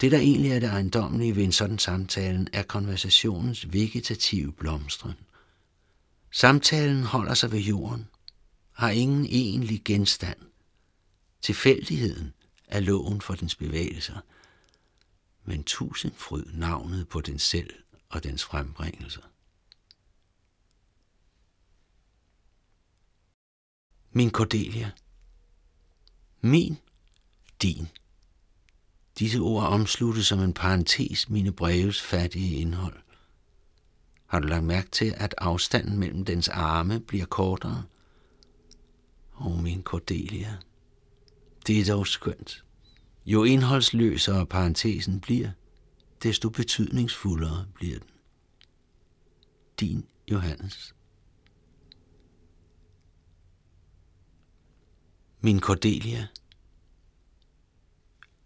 Det, 0.00 0.12
der 0.12 0.18
egentlig 0.18 0.50
er 0.50 0.60
det 0.60 0.68
ejendommelige 0.68 1.36
ved 1.36 1.44
en 1.44 1.52
sådan 1.52 1.78
samtale, 1.78 2.46
er 2.52 2.62
konversationens 2.62 3.72
vegetative 3.72 4.52
blomstren. 4.52 5.14
Samtalen 6.30 7.02
holder 7.02 7.34
sig 7.34 7.52
ved 7.52 7.58
jorden, 7.58 8.08
har 8.72 8.90
ingen 8.90 9.26
egentlig 9.26 9.82
genstand. 9.84 10.38
Tilfældigheden 11.42 12.32
er 12.68 12.80
loven 12.80 13.20
for 13.20 13.34
dens 13.34 13.54
bevægelser, 13.54 14.20
men 15.44 15.64
tusind 15.64 16.12
fryd 16.16 16.44
navnet 16.52 17.08
på 17.08 17.20
den 17.20 17.38
selv 17.38 17.74
og 18.08 18.24
dens 18.24 18.44
frembringelser. 18.44 19.22
Min 24.12 24.30
Cordelia. 24.30 24.90
Min, 26.40 26.76
din. 27.62 27.88
Disse 29.20 29.38
ord 29.38 29.64
omsluttes 29.64 30.26
som 30.26 30.40
en 30.40 30.52
parentes 30.52 31.30
mine 31.30 31.52
breves 31.52 32.00
fattige 32.00 32.56
indhold. 32.56 32.96
Har 34.26 34.40
du 34.40 34.48
lagt 34.48 34.64
mærke 34.64 34.90
til, 34.90 35.14
at 35.16 35.34
afstanden 35.38 35.98
mellem 35.98 36.24
dens 36.24 36.48
arme 36.48 37.00
bliver 37.00 37.26
kortere? 37.26 37.84
Åh, 39.40 39.46
oh, 39.46 39.62
min 39.62 39.82
Cordelia. 39.82 40.56
Det 41.66 41.80
er 41.80 41.84
dog 41.84 42.06
skønt. 42.06 42.64
Jo 43.26 43.44
indholdsløsere 43.44 44.46
parentesen 44.46 45.20
bliver, 45.20 45.50
desto 46.22 46.48
betydningsfuldere 46.48 47.66
bliver 47.74 47.98
den. 47.98 48.10
Din 49.80 50.06
Johannes. 50.30 50.94
Min 55.40 55.60
Cordelia 55.60 56.26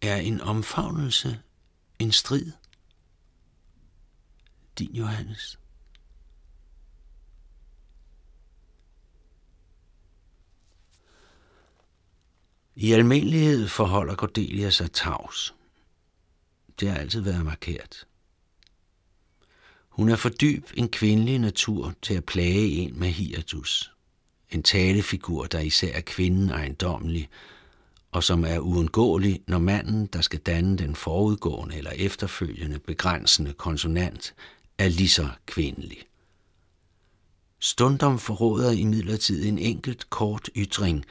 er 0.09 0.17
en 0.17 0.41
omfavnelse 0.41 1.41
en 1.99 2.13
strid. 2.13 2.53
Din 4.79 4.95
Johannes. 4.95 5.59
I 12.77 12.93
almindelighed 12.93 13.69
forholder 13.69 14.15
Cordelia 14.15 14.71
sig 14.71 14.93
tavs. 14.93 15.55
Det 16.81 16.91
har 16.91 16.99
altid 16.99 17.21
været 17.21 17.45
markeret. 17.45 18.07
Hun 19.89 20.09
er 20.09 20.17
for 20.17 20.29
dyb 20.29 20.67
en 20.75 20.89
kvindelig 20.89 21.39
natur 21.39 21.95
til 22.03 22.15
at 22.15 22.25
plage 22.25 22.69
en 22.69 22.99
med 22.99 23.09
hiatus. 23.09 23.93
En 24.51 24.63
talefigur, 24.63 25.45
der 25.45 25.61
især 25.61 25.93
er 25.93 26.01
kvinden 26.01 26.51
ejendommelig, 26.51 27.29
og 28.15 28.25
som 28.25 28.45
er 28.45 28.59
uundgåelig, 28.59 29.41
når 29.47 29.59
manden, 29.59 30.07
der 30.07 30.21
skal 30.21 30.39
danne 30.39 30.79
den 30.79 30.95
forudgående 30.95 31.77
eller 31.77 31.91
efterfølgende 31.91 32.79
begrænsende 32.79 33.53
konsonant, 33.53 34.35
er 34.79 34.89
lige 34.89 35.09
så 35.09 35.29
kvindelig. 35.47 35.99
Stundom 37.61 38.19
forråder 38.19 38.71
imidlertid 38.71 39.47
en 39.47 39.59
enkelt 39.59 40.11
kort 40.11 40.51
ytring, 40.57 41.05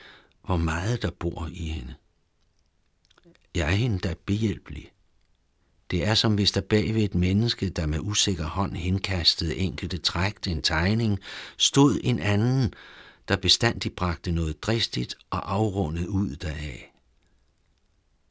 hvor 0.45 0.57
meget 0.57 1.01
der 1.01 1.11
bor 1.19 1.49
i 1.51 1.67
hende. 1.67 1.93
Jeg 3.55 3.67
er 3.67 3.75
hende 3.75 3.99
da 3.99 4.13
behjælpelig. 4.25 4.91
Det 5.91 6.07
er 6.07 6.15
som 6.15 6.35
hvis 6.35 6.51
der 6.51 6.61
bag 6.61 6.93
ved 6.95 7.03
et 7.03 7.15
menneske, 7.15 7.69
der 7.69 7.85
med 7.85 7.99
usikker 7.99 8.45
hånd 8.45 8.75
henkastede 8.75 9.55
enkelte 9.55 9.97
træk 9.97 10.41
til 10.41 10.51
en 10.51 10.61
tegning, 10.61 11.19
stod 11.57 11.99
en 12.03 12.19
anden, 12.19 12.73
der 13.27 13.35
bestandigt 13.35 13.95
bragte 13.95 14.31
noget 14.31 14.63
dristigt 14.63 15.15
og 15.29 15.53
afrundet 15.53 16.07
ud 16.07 16.35
deraf. 16.35 16.92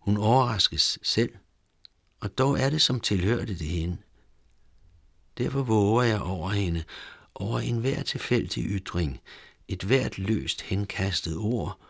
Hun 0.03 0.17
overraskes 0.17 0.99
selv, 1.03 1.35
og 2.21 2.39
dog 2.39 2.61
er 2.61 2.71
det 2.71 2.83
som 2.83 3.01
tilhørte 3.01 3.59
det 3.59 3.67
hende. 3.67 3.97
Derfor 5.39 5.63
våger 5.63 6.03
jeg 6.03 6.21
over 6.21 6.51
hende, 6.51 6.85
over 7.35 7.61
enhver 7.61 8.03
tilfældig 8.03 8.65
ytring, 8.65 9.21
et 9.69 9.83
hvert 9.83 10.19
løst 10.19 10.63
henkastet 10.63 11.37
ord, 11.37 11.81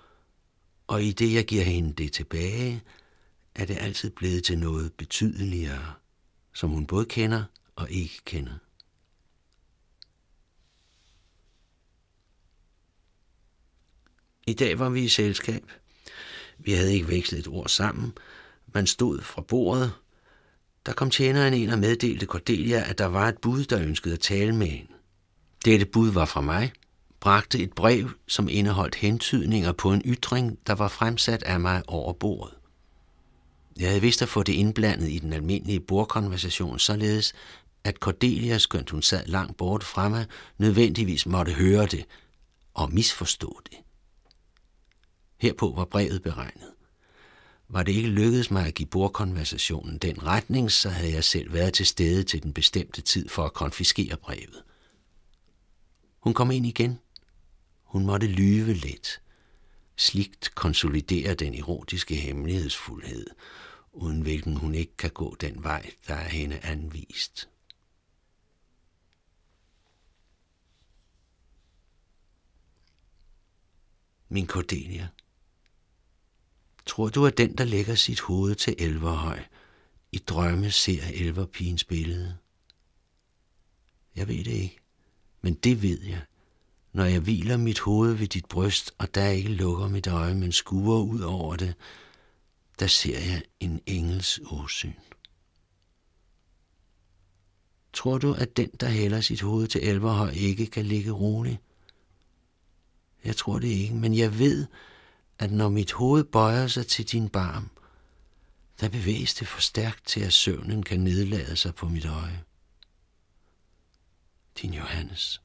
og 0.87 1.02
i 1.02 1.12
det 1.12 1.35
jeg 1.35 1.45
giver 1.45 1.64
hende 1.64 1.92
det 1.92 2.12
tilbage, 2.12 2.83
er 3.54 3.64
det 3.64 3.76
altid 3.81 4.11
blevet 4.11 4.45
til 4.45 4.59
noget 4.59 4.92
betydeligere, 4.92 5.95
som 6.54 6.71
hun 6.71 6.87
både 6.87 7.04
kender 7.04 7.45
og 7.76 7.90
ikke 7.90 8.21
kender. 8.25 8.59
I 14.47 14.52
dag 14.52 14.78
var 14.78 14.88
vi 14.88 15.04
i 15.04 15.09
selskab. 15.09 15.82
Vi 16.64 16.73
havde 16.73 16.95
ikke 16.95 17.09
vekslet 17.09 17.38
et 17.38 17.49
ord 17.49 17.69
sammen. 17.69 18.12
Man 18.75 18.87
stod 18.87 19.21
fra 19.21 19.42
bordet. 19.42 19.92
Der 20.87 20.92
kom 20.92 21.11
tjeneren 21.11 21.54
ind 21.54 21.71
og 21.71 21.78
meddelte 21.78 22.26
Cordelia, 22.26 22.90
at 22.90 22.99
der 22.99 23.07
var 23.07 23.28
et 23.28 23.38
bud, 23.38 23.64
der 23.64 23.81
ønskede 23.81 24.14
at 24.14 24.21
tale 24.21 24.54
med 24.54 24.66
hende. 24.66 24.92
Dette 25.64 25.87
bud 25.87 26.11
var 26.11 26.25
fra 26.25 26.40
mig, 26.40 26.73
bragte 27.21 27.59
et 27.59 27.73
brev, 27.73 28.11
som 28.28 28.49
indeholdt 28.49 28.95
hentydninger 28.95 29.73
på 29.73 29.92
en 29.92 30.02
ytring, 30.04 30.59
der 30.66 30.73
var 30.73 30.88
fremsat 30.88 31.42
af 31.42 31.61
mig 31.61 31.83
over 31.87 32.12
bordet. 32.12 32.54
Jeg 33.78 33.88
havde 33.88 34.00
vist 34.00 34.23
at 34.23 34.28
få 34.28 34.42
det 34.42 34.52
indblandet 34.52 35.09
i 35.09 35.19
den 35.19 35.33
almindelige 35.33 35.81
bordkonversation, 35.81 36.78
således 36.78 37.33
at 37.85 37.97
Cordelia, 37.97 38.59
skønt 38.59 38.90
hun 38.90 39.02
sad 39.02 39.26
langt 39.26 39.57
bort 39.57 39.85
fra 39.85 40.09
mig, 40.09 40.26
nødvendigvis 40.59 41.26
måtte 41.26 41.52
høre 41.52 41.87
det 41.87 42.04
og 42.75 42.92
misforstå 42.92 43.61
det. 43.71 43.78
Herpå 45.43 45.73
var 45.77 45.85
brevet 45.85 46.23
beregnet. 46.23 46.73
Var 47.69 47.83
det 47.83 47.93
ikke 47.93 48.09
lykkedes 48.09 48.51
mig 48.51 48.67
at 48.67 48.75
give 48.75 48.89
bordkonversationen 48.89 49.99
den 49.99 50.27
retning, 50.27 50.71
så 50.71 50.89
havde 50.89 51.13
jeg 51.13 51.25
selv 51.25 51.53
været 51.53 51.75
til 51.75 51.87
stede 51.87 52.23
til 52.23 52.43
den 52.43 52.53
bestemte 52.53 53.01
tid 53.01 53.29
for 53.29 53.45
at 53.45 53.53
konfiskere 53.53 54.17
brevet. 54.17 54.63
Hun 56.19 56.35
kom 56.35 56.51
ind 56.51 56.67
igen. 56.67 56.99
Hun 57.83 58.07
måtte 58.07 58.27
lyve 58.27 58.73
lidt. 58.73 59.21
Sligt 59.97 60.55
konsolidere 60.55 61.35
den 61.35 61.55
erotiske 61.55 62.15
hemmelighedsfuldhed, 62.15 63.27
uden 63.93 64.23
hvilken 64.23 64.57
hun 64.57 64.75
ikke 64.75 64.97
kan 64.97 65.11
gå 65.11 65.37
den 65.41 65.63
vej, 65.63 65.91
der 66.09 66.15
er 66.15 66.29
hende 66.29 66.61
anvist. 66.61 67.49
Min 74.29 74.47
Cordelia, 74.47 75.09
tror 76.87 77.09
du, 77.09 77.27
at 77.27 77.39
den, 77.39 77.59
der 77.59 77.65
lægger 77.65 77.95
sit 77.95 78.21
hoved 78.21 78.55
til 78.55 78.75
Elverhøj, 78.79 79.43
i 80.12 80.19
drømme 80.19 80.71
ser 80.71 81.03
Elverpigens 81.15 81.85
billede? 81.85 82.37
Jeg 84.17 84.29
ved 84.29 84.45
det 84.45 84.53
ikke, 84.53 84.79
men 85.41 85.55
det 85.55 85.83
ved 85.83 86.01
jeg, 86.03 86.23
når 86.93 87.05
jeg 87.05 87.21
hviler 87.21 87.57
mit 87.57 87.81
hoved 87.81 88.12
ved 88.12 88.27
dit 88.27 88.47
bryst, 88.47 88.95
og 88.99 89.15
der 89.15 89.29
ikke 89.29 89.49
lukker 89.49 89.89
mit 89.89 90.07
øje, 90.07 90.35
men 90.35 90.53
skuer 90.53 91.03
ud 91.03 91.21
over 91.21 91.57
det, 91.57 91.75
der 92.79 92.87
ser 92.87 93.19
jeg 93.19 93.43
en 93.61 93.81
engels 93.87 94.41
åsyn. 94.51 94.93
Tror 97.93 98.19
du, 98.19 98.33
at 98.33 98.57
den, 98.57 98.71
der 98.81 98.89
hælder 98.89 99.21
sit 99.21 99.41
hoved 99.41 99.69
til 99.69 99.89
Elverhøj, 99.89 100.31
ikke 100.31 100.67
kan 100.67 100.87
ligge 100.87 101.11
rolig? 101.11 101.61
Jeg 103.25 103.37
tror 103.37 103.59
det 103.59 103.69
ikke, 103.69 103.95
men 103.95 104.17
jeg 104.19 104.39
ved, 104.39 104.67
at 105.39 105.53
når 105.53 105.69
mit 105.69 105.93
hoved 105.93 106.25
bøjer 106.25 106.67
sig 106.67 106.87
til 106.87 107.05
din 107.05 107.29
barm, 107.29 107.71
der 108.81 108.89
bevæges 108.89 109.35
det 109.35 109.49
for 109.49 109.61
stærkt 109.61 110.07
til, 110.07 110.21
at 110.21 110.33
søvnen 110.33 110.83
kan 110.83 111.01
nedlade 111.01 111.57
sig 111.57 111.75
på 111.75 111.89
mit 111.89 112.07
øje. 112.07 112.45
Din 114.62 114.75
Johannes. 114.75 115.43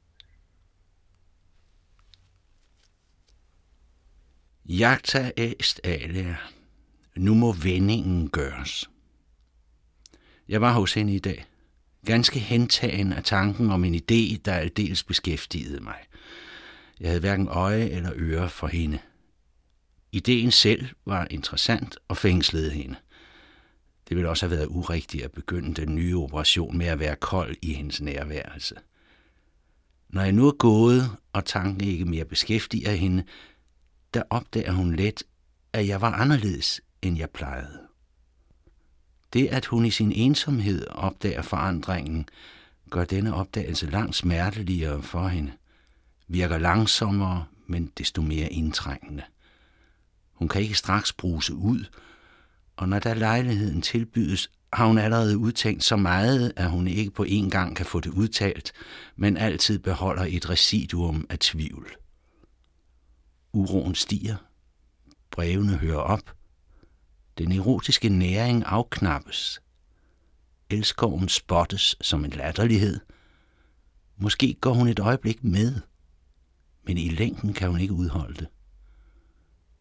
Jagta 4.64 5.32
æst 5.36 5.80
alia. 5.84 6.36
Nu 7.16 7.34
må 7.34 7.52
vendingen 7.52 8.30
gøres. 8.30 8.90
Jeg 10.48 10.60
var 10.60 10.72
hos 10.72 10.94
hende 10.94 11.14
i 11.14 11.18
dag. 11.18 11.46
Ganske 12.06 12.38
hentagen 12.38 13.12
af 13.12 13.24
tanken 13.24 13.70
om 13.70 13.84
en 13.84 13.94
idé, 13.94 14.40
der 14.44 14.52
aldeles 14.52 15.02
beskæftigede 15.02 15.80
mig. 15.80 15.98
Jeg 17.00 17.08
havde 17.08 17.20
hverken 17.20 17.48
øje 17.48 17.88
eller 17.88 18.12
øre 18.14 18.50
for 18.50 18.66
hende. 18.66 18.98
Ideen 20.12 20.50
selv 20.50 20.86
var 21.06 21.26
interessant 21.30 21.98
og 22.08 22.16
fængslede 22.16 22.70
hende. 22.70 22.96
Det 24.08 24.16
ville 24.16 24.30
også 24.30 24.48
have 24.48 24.58
været 24.58 24.68
urigtigt 24.70 25.24
at 25.24 25.32
begynde 25.32 25.74
den 25.74 25.94
nye 25.94 26.16
operation 26.16 26.78
med 26.78 26.86
at 26.86 26.98
være 26.98 27.16
kold 27.16 27.56
i 27.62 27.74
hendes 27.74 28.00
nærværelse. 28.00 28.74
Når 30.08 30.22
jeg 30.22 30.32
nu 30.32 30.46
er 30.46 30.52
gået, 30.52 31.10
og 31.32 31.44
tanken 31.44 31.88
ikke 31.88 32.04
mere 32.04 32.24
beskæftiger 32.24 32.92
hende, 32.92 33.24
der 34.14 34.22
opdager 34.30 34.72
hun 34.72 34.96
let, 34.96 35.22
at 35.72 35.88
jeg 35.88 36.00
var 36.00 36.12
anderledes, 36.12 36.80
end 37.02 37.18
jeg 37.18 37.30
plejede. 37.30 37.78
Det, 39.32 39.46
at 39.46 39.66
hun 39.66 39.84
i 39.84 39.90
sin 39.90 40.12
ensomhed 40.12 40.86
opdager 40.86 41.42
forandringen, 41.42 42.28
gør 42.90 43.04
denne 43.04 43.34
opdagelse 43.34 43.86
langt 43.86 44.16
smerteligere 44.16 45.02
for 45.02 45.28
hende, 45.28 45.52
virker 46.28 46.58
langsommere, 46.58 47.44
men 47.66 47.92
desto 47.98 48.22
mere 48.22 48.52
indtrængende. 48.52 49.22
Hun 50.38 50.48
kan 50.48 50.62
ikke 50.62 50.74
straks 50.74 51.12
bruse 51.12 51.54
ud, 51.54 51.84
og 52.76 52.88
når 52.88 52.98
der 52.98 53.14
lejligheden 53.14 53.82
tilbydes, 53.82 54.50
har 54.72 54.86
hun 54.86 54.98
allerede 54.98 55.38
udtænkt 55.38 55.84
så 55.84 55.96
meget, 55.96 56.52
at 56.56 56.70
hun 56.70 56.88
ikke 56.88 57.10
på 57.10 57.24
én 57.24 57.48
gang 57.48 57.76
kan 57.76 57.86
få 57.86 58.00
det 58.00 58.10
udtalt, 58.10 58.72
men 59.16 59.36
altid 59.36 59.78
beholder 59.78 60.26
et 60.28 60.50
residuum 60.50 61.26
af 61.30 61.38
tvivl. 61.38 61.96
Uroen 63.52 63.94
stiger. 63.94 64.36
Brevene 65.30 65.76
hører 65.76 65.98
op. 65.98 66.34
Den 67.38 67.52
erotiske 67.52 68.08
næring 68.08 68.64
afknappes. 68.66 69.60
Elskoven 70.70 71.28
spottes 71.28 71.96
som 72.00 72.24
en 72.24 72.30
latterlighed. 72.30 73.00
Måske 74.16 74.56
går 74.60 74.72
hun 74.72 74.88
et 74.88 74.98
øjeblik 74.98 75.44
med, 75.44 75.80
men 76.86 76.98
i 76.98 77.08
længden 77.08 77.54
kan 77.54 77.70
hun 77.70 77.80
ikke 77.80 77.94
udholde 77.94 78.34
det. 78.34 78.48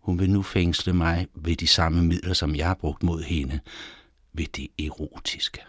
Hun 0.08 0.20
vil 0.20 0.30
nu 0.30 0.42
fængsle 0.42 0.94
mig 0.94 1.28
ved 1.36 1.56
de 1.56 1.68
samme 1.68 2.04
midler, 2.04 2.34
som 2.34 2.56
jeg 2.56 2.68
har 2.68 2.74
brugt 2.74 3.04
mod 3.04 3.24
hende, 3.24 3.60
ved 4.34 4.46
det 4.46 4.68
erotiske. 4.80 5.62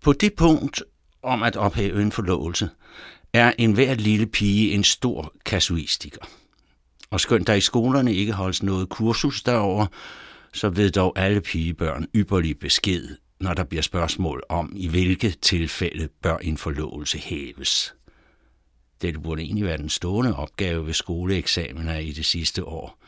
På 0.00 0.12
det 0.12 0.34
punkt 0.34 0.82
om 1.22 1.42
at 1.42 1.56
ophæve 1.56 2.02
en 2.02 2.12
forlovelse, 2.12 2.68
er 3.32 3.52
enhver 3.58 3.94
lille 3.94 4.26
pige 4.26 4.72
en 4.72 4.84
stor 4.84 5.34
kasuistiker. 5.44 6.26
Og 7.10 7.20
skønt 7.20 7.46
der 7.46 7.54
i 7.54 7.60
skolerne 7.60 8.14
ikke 8.14 8.32
holdes 8.32 8.62
noget 8.62 8.88
kursus 8.88 9.42
derover, 9.42 9.86
så 10.52 10.68
ved 10.68 10.90
dog 10.90 11.18
alle 11.18 11.40
pigebørn 11.40 12.06
ypperlig 12.14 12.58
besked, 12.58 13.16
når 13.40 13.54
der 13.54 13.64
bliver 13.64 13.82
spørgsmål 13.82 14.42
om, 14.48 14.72
i 14.76 14.88
hvilke 14.88 15.30
tilfælde 15.30 16.08
bør 16.22 16.36
en 16.36 16.58
forlovelse 16.58 17.18
hæves. 17.18 17.94
Det 19.02 19.22
burde 19.22 19.42
egentlig 19.42 19.64
være 19.64 19.78
den 19.78 19.88
stående 19.88 20.36
opgave 20.36 20.86
ved 20.86 20.94
skoleeksamener 20.94 21.98
i 21.98 22.12
det 22.12 22.24
sidste 22.24 22.64
år. 22.64 22.98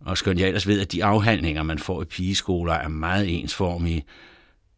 Og 0.00 0.18
skønt 0.18 0.40
jeg 0.40 0.46
ellers 0.46 0.66
ved, 0.66 0.80
at 0.80 0.92
de 0.92 1.04
afhandlinger, 1.04 1.62
man 1.62 1.78
får 1.78 2.02
i 2.02 2.04
pigeskoler, 2.04 2.72
er 2.72 2.88
meget 2.88 3.38
ensformige, 3.38 4.04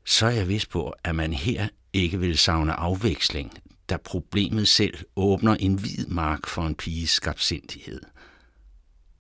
så 0.04 0.26
er 0.26 0.30
jeg 0.30 0.48
vist 0.48 0.70
på, 0.70 0.94
at 1.04 1.14
man 1.14 1.32
her 1.32 1.68
ikke 1.92 2.20
vil 2.20 2.38
savne 2.38 2.72
afveksling, 2.72 3.52
da 3.90 3.96
problemet 3.96 4.68
selv 4.68 4.94
åbner 5.16 5.54
en 5.54 5.74
hvid 5.74 6.06
mark 6.06 6.46
for 6.46 6.66
en 6.66 6.74
piges 6.74 7.10
skabsindighed. 7.10 8.00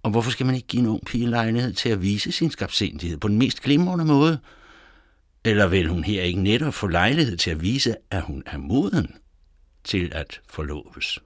Og 0.02 0.10
hvorfor 0.10 0.30
skal 0.30 0.46
man 0.46 0.54
ikke 0.54 0.68
give 0.68 0.80
en 0.80 0.86
ung 0.88 1.06
pige 1.06 1.30
lejlighed 1.30 1.72
til 1.72 1.88
at 1.88 2.02
vise 2.02 2.32
sin 2.32 2.50
skabsindighed 2.50 3.18
på 3.18 3.28
den 3.28 3.38
mest 3.38 3.62
glimrende 3.62 4.04
måde? 4.04 4.38
Eller 5.44 5.66
vil 5.66 5.88
hun 5.88 6.04
her 6.04 6.22
ikke 6.22 6.42
netop 6.42 6.74
få 6.74 6.86
lejlighed 6.86 7.36
til 7.36 7.50
at 7.50 7.62
vise, 7.62 7.96
at 8.10 8.22
hun 8.22 8.42
er 8.46 8.58
moden 8.58 9.14
til 9.84 10.12
at 10.14 10.40
forloves? 10.48 11.18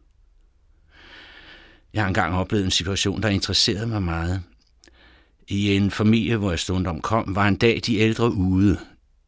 Jeg 1.92 2.02
har 2.02 2.08
engang 2.08 2.34
oplevet 2.34 2.64
en 2.64 2.70
situation, 2.70 3.22
der 3.22 3.28
interesserede 3.28 3.86
mig 3.86 4.02
meget. 4.02 4.42
I 5.48 5.76
en 5.76 5.90
familie, 5.90 6.36
hvor 6.36 6.50
jeg 6.50 6.58
stundom 6.58 7.00
kom, 7.00 7.34
var 7.34 7.48
en 7.48 7.56
dag 7.56 7.80
de 7.86 7.96
ældre 7.98 8.32
ude, 8.32 8.78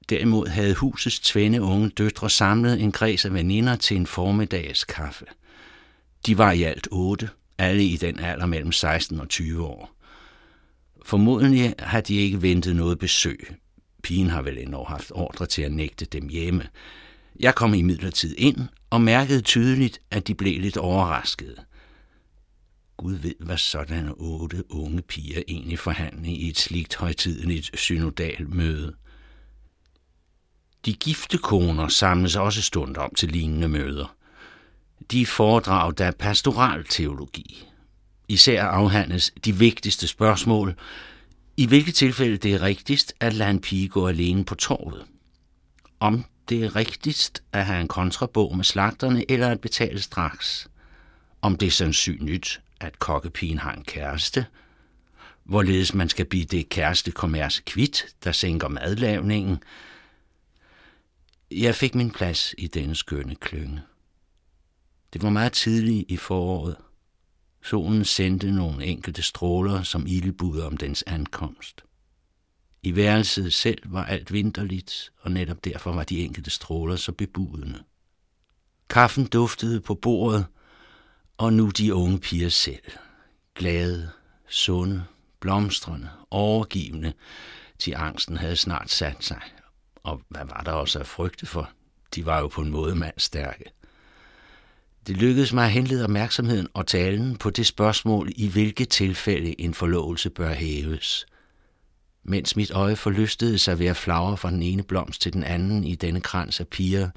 Derimod 0.08 0.46
havde 0.46 0.74
husets 0.74 1.20
tvende 1.20 1.62
unge 1.62 1.88
døtre 1.88 2.30
samlet 2.30 2.80
en 2.80 2.92
kreds 2.92 3.24
af 3.24 3.34
veninder 3.34 3.76
til 3.76 3.96
en 3.96 4.06
formiddags 4.06 4.84
kaffe. 4.84 5.24
De 6.26 6.38
var 6.38 6.52
i 6.52 6.62
alt 6.62 6.88
otte, 6.90 7.30
alle 7.58 7.84
i 7.84 7.96
den 7.96 8.20
alder 8.20 8.46
mellem 8.46 8.72
16 8.72 9.20
og 9.20 9.28
20 9.28 9.64
år. 9.64 9.90
Formodentlig 11.04 11.74
har 11.78 12.00
de 12.00 12.14
ikke 12.14 12.42
ventet 12.42 12.76
noget 12.76 12.98
besøg. 12.98 13.54
Pigen 14.02 14.30
har 14.30 14.42
vel 14.42 14.58
endnu 14.58 14.84
haft 14.84 15.12
ordre 15.14 15.46
til 15.46 15.62
at 15.62 15.72
nægte 15.72 16.04
dem 16.04 16.28
hjemme. 16.28 16.66
Jeg 17.40 17.54
kom 17.54 17.74
i 17.74 17.82
midlertid 17.82 18.34
ind 18.38 18.68
og 18.90 19.00
mærkede 19.00 19.40
tydeligt, 19.40 20.00
at 20.10 20.26
de 20.26 20.34
blev 20.34 20.60
lidt 20.60 20.76
overraskede. 20.76 21.56
Gud 22.96 23.14
ved, 23.14 23.34
hvad 23.40 23.56
sådan 23.56 24.12
otte 24.16 24.72
unge 24.72 25.02
piger 25.02 25.42
egentlig 25.48 25.78
forhandler 25.78 26.30
i 26.30 26.48
et 26.48 26.58
slikt 26.58 26.96
højtideligt 26.96 27.78
synodal 27.78 28.48
møde. 28.48 28.94
De 30.84 30.94
gifte 30.94 31.38
koner 31.38 31.88
samles 31.88 32.36
også 32.36 32.62
stund 32.62 32.96
om 32.96 33.12
til 33.16 33.28
lignende 33.28 33.68
møder. 33.68 34.16
De 35.10 35.26
foredrag 35.26 35.92
der 35.98 36.10
pastoral 36.10 36.84
teologi. 36.84 37.66
Især 38.28 38.64
afhandles 38.64 39.32
de 39.44 39.54
vigtigste 39.54 40.06
spørgsmål. 40.06 40.74
I 41.56 41.66
hvilket 41.66 41.94
tilfælde 41.94 42.36
det 42.36 42.54
er 42.54 42.62
rigtigst 42.62 43.14
at 43.20 43.34
lade 43.34 43.50
en 43.50 43.60
pige 43.60 43.88
gå 43.88 44.08
alene 44.08 44.44
på 44.44 44.54
torvet. 44.54 45.04
Om 46.00 46.24
det 46.48 46.64
er 46.64 46.76
rigtigst 46.76 47.42
at 47.52 47.66
have 47.66 47.80
en 47.80 47.88
kontrabog 47.88 48.56
med 48.56 48.64
slagterne 48.64 49.30
eller 49.30 49.48
at 49.48 49.60
betale 49.60 50.02
straks. 50.02 50.68
Om 51.42 51.56
det 51.56 51.66
er 51.66 51.70
sandsynligt, 51.70 52.60
at 52.80 52.98
kokkepigen 52.98 53.58
har 53.58 53.72
en 53.72 53.84
kæreste. 53.84 54.46
Hvorledes 55.44 55.94
man 55.94 56.08
skal 56.08 56.24
blive 56.24 56.44
det 56.44 56.68
kæreste 56.68 57.10
kommers 57.10 57.60
kvit, 57.60 58.06
der 58.24 58.32
sænker 58.32 58.68
madlavningen– 58.68 59.58
jeg 61.50 61.74
fik 61.74 61.94
min 61.94 62.10
plads 62.10 62.54
i 62.58 62.66
denne 62.66 62.94
skønne 62.94 63.34
klynge. 63.34 63.82
Det 65.12 65.22
var 65.22 65.30
meget 65.30 65.52
tidligt 65.52 66.10
i 66.10 66.16
foråret. 66.16 66.76
Solen 67.62 68.04
sendte 68.04 68.50
nogle 68.50 68.84
enkelte 68.84 69.22
stråler 69.22 69.82
som 69.82 70.06
ildbud 70.06 70.60
om 70.60 70.76
dens 70.76 71.04
ankomst. 71.06 71.84
I 72.86 72.96
værelset 72.96 73.52
selv 73.52 73.78
var 73.84 74.04
alt 74.04 74.32
vinterligt, 74.32 75.12
og 75.20 75.30
netop 75.30 75.64
derfor 75.64 75.92
var 75.92 76.04
de 76.04 76.24
enkelte 76.24 76.50
stråler 76.50 76.96
så 76.96 77.12
bebudende. 77.12 77.82
Kaffen 78.90 79.26
duftede 79.26 79.80
på 79.80 79.94
bordet, 79.94 80.46
og 81.38 81.52
nu 81.52 81.68
de 81.68 81.94
unge 81.94 82.18
piger 82.18 82.48
selv. 82.48 82.92
glade, 83.54 84.10
sunde, 84.48 85.04
blomstrende, 85.40 86.08
overgivende, 86.30 87.12
til 87.78 87.94
angsten 87.96 88.36
havde 88.36 88.56
snart 88.56 88.90
sat 88.90 89.24
sig. 89.24 89.42
Og 90.02 90.22
hvad 90.28 90.44
var 90.44 90.60
der 90.60 90.72
også 90.72 90.98
at 90.98 91.06
frygte 91.06 91.46
for? 91.46 91.70
De 92.14 92.26
var 92.26 92.40
jo 92.40 92.48
på 92.48 92.60
en 92.60 92.70
måde 92.70 92.94
mandstærke. 92.94 93.64
Det 95.06 95.16
lykkedes 95.16 95.52
mig 95.52 95.64
at 95.64 95.72
henlede 95.72 96.04
opmærksomheden 96.04 96.68
og 96.74 96.86
talen 96.86 97.36
på 97.36 97.50
det 97.50 97.66
spørgsmål, 97.66 98.32
i 98.36 98.48
hvilke 98.48 98.84
tilfælde 98.84 99.60
en 99.60 99.74
forlovelse 99.74 100.30
bør 100.30 100.52
hæves. 100.52 101.26
Mens 102.28 102.56
mit 102.56 102.70
øje 102.70 102.96
forlystede 102.96 103.58
sig 103.58 103.78
ved 103.78 103.86
at 103.86 103.96
flagre 103.96 104.36
fra 104.36 104.50
den 104.50 104.62
ene 104.62 104.82
blomst 104.82 105.22
til 105.22 105.32
den 105.32 105.42
anden 105.42 105.84
i 105.84 105.94
denne 105.94 106.20
krans 106.20 106.60
af 106.60 106.68
piger, 106.68 107.10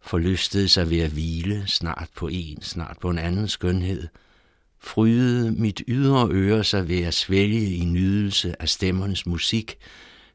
forlystede 0.00 0.68
sig 0.68 0.90
ved 0.90 1.00
at 1.00 1.10
hvile, 1.10 1.66
snart 1.66 2.08
på 2.16 2.28
en, 2.28 2.62
snart 2.62 2.98
på 3.00 3.10
en 3.10 3.18
anden 3.18 3.48
skønhed, 3.48 4.08
frydede 4.78 5.52
mit 5.52 5.82
ydre 5.88 6.28
øre 6.30 6.64
sig 6.64 6.88
ved 6.88 7.02
at 7.02 7.14
svælge 7.14 7.74
i 7.74 7.84
nydelse 7.84 8.62
af 8.62 8.68
stemmernes 8.68 9.26
musik, 9.26 9.76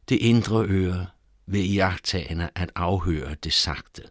det 0.10 0.16
indre 0.16 0.66
øre 0.66 1.06
ved 1.48 1.62
iagtagende 1.62 2.50
at 2.56 2.72
afhøre 2.76 3.36
det 3.44 3.54
sagte. 3.54 4.02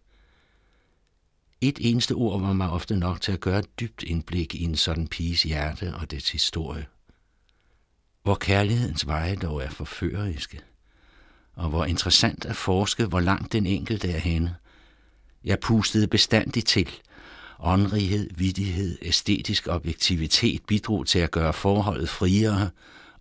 Et 1.61 1.79
eneste 1.81 2.13
ord 2.13 2.41
var 2.41 2.53
mig 2.53 2.71
ofte 2.71 2.97
nok 2.97 3.21
til 3.21 3.33
at 3.33 3.41
gøre 3.41 3.59
et 3.59 3.81
dybt 3.81 4.03
indblik 4.03 4.55
i 4.55 4.63
en 4.63 4.77
sådan 4.77 5.09
piges 5.09 5.43
hjerte 5.43 5.95
og 5.95 6.11
dets 6.11 6.31
historie. 6.33 6.87
Hvor 8.25 8.35
kærlighedens 8.35 9.07
veje 9.07 9.37
dog 9.37 9.63
er 9.63 9.71
forføreriske, 9.71 10.61
og 11.55 11.69
hvor 11.69 11.85
interessant 11.85 12.45
at 12.45 12.57
forske, 12.57 13.07
hvor 13.07 13.21
langt 13.21 13.53
den 13.53 13.67
enkelte 13.67 14.11
er 14.11 14.19
henne. 14.19 14.57
Jeg 15.45 15.61
pustede 15.61 16.07
bestandigt 16.07 16.67
til. 16.67 16.89
Åndrighed, 17.59 18.31
vidighed, 18.37 18.99
æstetisk 19.03 19.69
objektivitet 19.69 20.63
bidrog 20.67 21.07
til 21.07 21.19
at 21.19 21.31
gøre 21.31 21.53
forholdet 21.53 22.09
friere, 22.09 22.71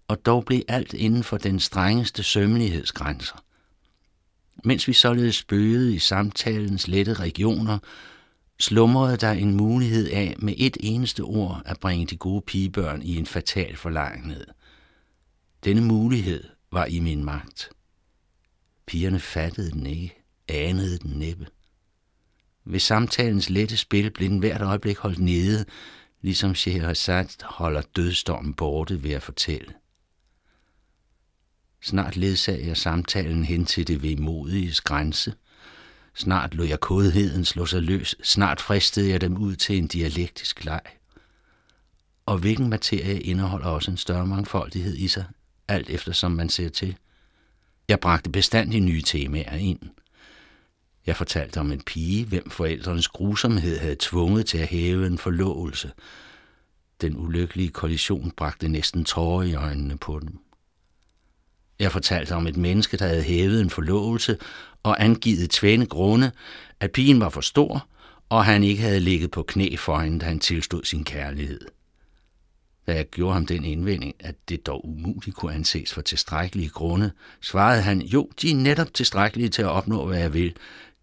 og 0.07 0.25
dog 0.25 0.45
blev 0.45 0.61
alt 0.67 0.93
inden 0.93 1.23
for 1.23 1.37
den 1.37 1.59
strengeste 1.59 2.23
sømmelighedsgrænser. 2.23 3.43
Mens 4.63 4.87
vi 4.87 4.93
således 4.93 5.35
spøgede 5.35 5.95
i 5.95 5.99
samtalens 5.99 6.87
lette 6.87 7.13
regioner, 7.13 7.77
slumrede 8.59 9.17
der 9.17 9.31
en 9.31 9.55
mulighed 9.55 10.09
af 10.09 10.35
med 10.39 10.53
et 10.57 10.77
eneste 10.79 11.21
ord 11.21 11.61
at 11.65 11.79
bringe 11.79 12.05
de 12.05 12.17
gode 12.17 12.41
pigebørn 12.41 13.01
i 13.01 13.15
en 13.15 13.25
fatal 13.25 13.75
forlegenhed. 13.77 14.45
Denne 15.63 15.81
mulighed 15.81 16.43
var 16.71 16.85
i 16.85 16.99
min 16.99 17.23
magt. 17.23 17.69
Pigerne 18.85 19.19
fattede 19.19 19.71
den 19.71 19.85
ikke, 19.85 20.23
anede 20.47 20.97
den 20.97 21.11
næppe. 21.11 21.47
Ved 22.65 22.79
samtalens 22.79 23.49
lette 23.49 23.77
spil 23.77 24.11
blev 24.11 24.29
den 24.29 24.39
hvert 24.39 24.61
øjeblik 24.61 24.97
holdt 24.97 25.19
nede, 25.19 25.65
ligesom 26.21 26.55
Scheherazade 26.55 27.29
holder 27.43 27.81
dødstormen 27.95 28.53
borte 28.53 29.03
ved 29.03 29.11
at 29.11 29.23
fortælle. 29.23 29.73
Snart 31.81 32.15
ledsagede 32.15 32.67
jeg 32.67 32.77
samtalen 32.77 33.45
hen 33.45 33.65
til 33.65 33.87
det 33.87 34.03
vemodige 34.03 34.75
grænse. 34.83 35.33
Snart 36.13 36.53
lå 36.53 36.63
jeg 36.63 36.79
kodheden 36.79 37.45
slå 37.45 37.65
sig 37.65 37.81
løs. 37.81 38.15
Snart 38.23 38.61
fristede 38.61 39.09
jeg 39.09 39.21
dem 39.21 39.37
ud 39.37 39.55
til 39.55 39.77
en 39.77 39.87
dialektisk 39.87 40.65
leg. 40.65 40.81
Og 42.25 42.37
hvilken 42.37 42.69
materie 42.69 43.19
indeholder 43.19 43.67
også 43.67 43.91
en 43.91 43.97
større 43.97 44.27
mangfoldighed 44.27 44.95
i 44.95 45.07
sig, 45.07 45.25
alt 45.73 45.89
efter 45.89 46.11
som 46.11 46.31
man 46.31 46.49
ser 46.49 46.69
til. 46.69 46.95
Jeg 47.87 47.99
bragte 47.99 48.29
bestandig 48.29 48.81
nye 48.81 49.01
temaer 49.01 49.55
ind. 49.55 49.79
Jeg 51.05 51.15
fortalte 51.15 51.59
om 51.59 51.71
en 51.71 51.81
pige, 51.81 52.25
hvem 52.25 52.49
forældrenes 52.49 53.07
grusomhed 53.07 53.79
havde 53.79 53.95
tvunget 53.99 54.45
til 54.45 54.57
at 54.57 54.67
hæve 54.67 55.07
en 55.07 55.17
forlovelse. 55.17 55.91
Den 57.01 57.17
ulykkelige 57.17 57.69
kollision 57.69 58.31
bragte 58.31 58.67
næsten 58.67 59.05
tårer 59.05 59.43
i 59.43 59.53
øjnene 59.53 59.97
på 59.97 60.19
dem. 60.19 60.39
Jeg 61.79 61.91
fortalte 61.91 62.35
om 62.35 62.47
et 62.47 62.57
menneske, 62.57 62.97
der 62.97 63.07
havde 63.07 63.23
hævet 63.23 63.61
en 63.61 63.69
forlovelse 63.69 64.37
og 64.83 65.03
angivet 65.03 65.49
tvænde 65.49 65.85
grunde, 65.85 66.31
at 66.79 66.91
pigen 66.91 67.19
var 67.19 67.29
for 67.29 67.41
stor, 67.41 67.87
og 68.29 68.45
han 68.45 68.63
ikke 68.63 68.81
havde 68.81 68.99
ligget 68.99 69.31
på 69.31 69.43
knæ 69.43 69.75
for 69.75 69.99
hende, 69.99 70.19
da 70.19 70.25
han 70.25 70.39
tilstod 70.39 70.83
sin 70.83 71.03
kærlighed. 71.03 71.61
Da 72.87 72.95
jeg 72.95 73.09
gjorde 73.09 73.33
ham 73.33 73.45
den 73.45 73.65
indvending, 73.65 74.15
at 74.19 74.35
det 74.49 74.65
dog 74.65 74.85
umuligt 74.85 75.35
kunne 75.35 75.53
anses 75.53 75.93
for 75.93 76.01
tilstrækkelige 76.01 76.69
grunde, 76.69 77.11
svarede 77.41 77.81
han, 77.81 78.01
jo, 78.01 78.29
de 78.41 78.51
er 78.51 78.55
netop 78.55 78.93
tilstrækkelige 78.93 79.49
til 79.49 79.61
at 79.61 79.67
opnå, 79.67 80.05
hvad 80.05 80.19
jeg 80.19 80.33
vil. 80.33 80.55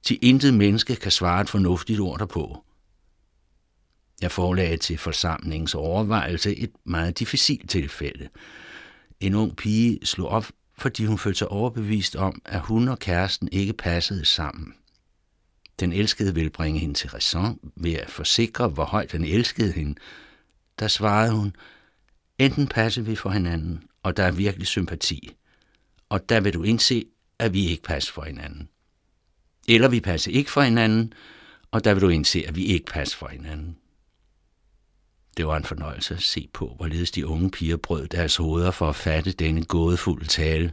Til 0.02 0.18
intet 0.22 0.54
menneske 0.54 0.96
kan 0.96 1.10
svare 1.10 1.40
et 1.40 1.50
fornuftigt 1.50 2.00
ord 2.00 2.18
derpå. 2.18 2.64
Jeg 4.22 4.30
forelagde 4.32 4.76
til 4.76 4.98
forsamlingens 4.98 5.74
overvejelse 5.74 6.56
et 6.56 6.72
meget 6.84 7.18
difficilt 7.18 7.70
tilfælde. 7.70 8.28
En 9.20 9.34
ung 9.34 9.56
pige 9.56 9.98
slog 10.06 10.28
op 10.28 10.46
fordi 10.80 11.04
hun 11.04 11.18
følte 11.18 11.38
sig 11.38 11.48
overbevist 11.48 12.16
om, 12.16 12.42
at 12.44 12.60
hun 12.60 12.88
og 12.88 12.98
kæresten 12.98 13.48
ikke 13.52 13.72
passede 13.72 14.24
sammen. 14.24 14.74
Den 15.80 15.92
elskede 15.92 16.34
ville 16.34 16.50
bringe 16.50 16.80
hende 16.80 16.94
til 16.94 17.10
raison 17.10 17.58
ved 17.76 17.92
at 17.92 18.10
forsikre, 18.10 18.68
hvor 18.68 18.84
højt 18.84 19.12
den 19.12 19.24
elskede 19.24 19.72
hende. 19.72 19.94
Der 20.80 20.88
svarede 20.88 21.32
hun, 21.32 21.56
enten 22.38 22.66
passer 22.66 23.02
vi 23.02 23.16
for 23.16 23.30
hinanden, 23.30 23.82
og 24.02 24.16
der 24.16 24.24
er 24.24 24.30
virkelig 24.30 24.66
sympati, 24.66 25.36
og 26.08 26.28
der 26.28 26.40
vil 26.40 26.54
du 26.54 26.62
indse, 26.62 27.04
at 27.38 27.52
vi 27.52 27.66
ikke 27.66 27.82
passer 27.82 28.12
for 28.12 28.22
hinanden. 28.22 28.68
Eller 29.68 29.88
vi 29.88 30.00
passer 30.00 30.32
ikke 30.32 30.50
for 30.50 30.62
hinanden, 30.62 31.12
og 31.70 31.84
der 31.84 31.94
vil 31.94 32.02
du 32.02 32.08
indse, 32.08 32.44
at 32.48 32.56
vi 32.56 32.64
ikke 32.64 32.86
passer 32.86 33.16
for 33.18 33.28
hinanden. 33.28 33.76
Det 35.36 35.46
var 35.46 35.56
en 35.56 35.64
fornøjelse 35.64 36.14
at 36.14 36.22
se 36.22 36.48
på, 36.52 36.74
hvorledes 36.76 37.10
de 37.10 37.26
unge 37.26 37.50
piger 37.50 37.76
brød 37.76 38.08
deres 38.08 38.36
hoveder 38.36 38.70
for 38.70 38.88
at 38.88 38.96
fatte 38.96 39.32
denne 39.32 39.64
gådefulde 39.64 40.26
tale. 40.26 40.72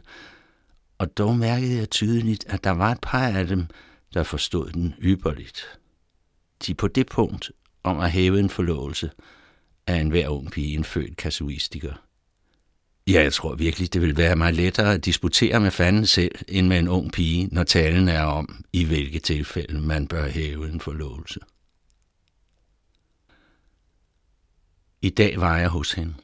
Og 0.98 1.18
dog 1.18 1.36
mærkede 1.36 1.76
jeg 1.76 1.90
tydeligt, 1.90 2.44
at 2.48 2.64
der 2.64 2.70
var 2.70 2.92
et 2.92 3.00
par 3.02 3.28
af 3.28 3.46
dem, 3.46 3.66
der 4.14 4.22
forstod 4.22 4.70
den 4.70 4.94
ypperligt. 5.02 5.78
De 6.66 6.74
på 6.74 6.88
det 6.88 7.06
punkt 7.06 7.50
om 7.82 8.00
at 8.00 8.10
hæve 8.10 8.40
en 8.40 8.50
forlovelse 8.50 9.10
er 9.88 10.00
enhver 10.00 10.28
ung 10.28 10.50
pige 10.50 10.74
en 10.74 10.84
født 10.84 11.16
kasuistiker. 11.16 11.92
Ja, 13.06 13.22
jeg 13.22 13.32
tror 13.32 13.54
virkelig, 13.54 13.92
det 13.92 14.02
vil 14.02 14.16
være 14.16 14.36
mig 14.36 14.54
lettere 14.54 14.94
at 14.94 15.04
disputere 15.04 15.60
med 15.60 15.70
fanden 15.70 16.06
selv, 16.06 16.34
end 16.48 16.66
med 16.66 16.78
en 16.78 16.88
ung 16.88 17.12
pige, 17.12 17.48
når 17.52 17.64
talen 17.64 18.08
er 18.08 18.22
om, 18.22 18.64
i 18.72 18.84
hvilke 18.84 19.18
tilfælde 19.18 19.80
man 19.80 20.06
bør 20.06 20.28
hæve 20.28 20.68
en 20.68 20.80
forlovelse. 20.80 21.40
I 25.02 25.10
dag 25.10 25.40
var 25.40 25.58
jeg 25.58 25.68
hos 25.68 25.92
hende. 25.92 26.14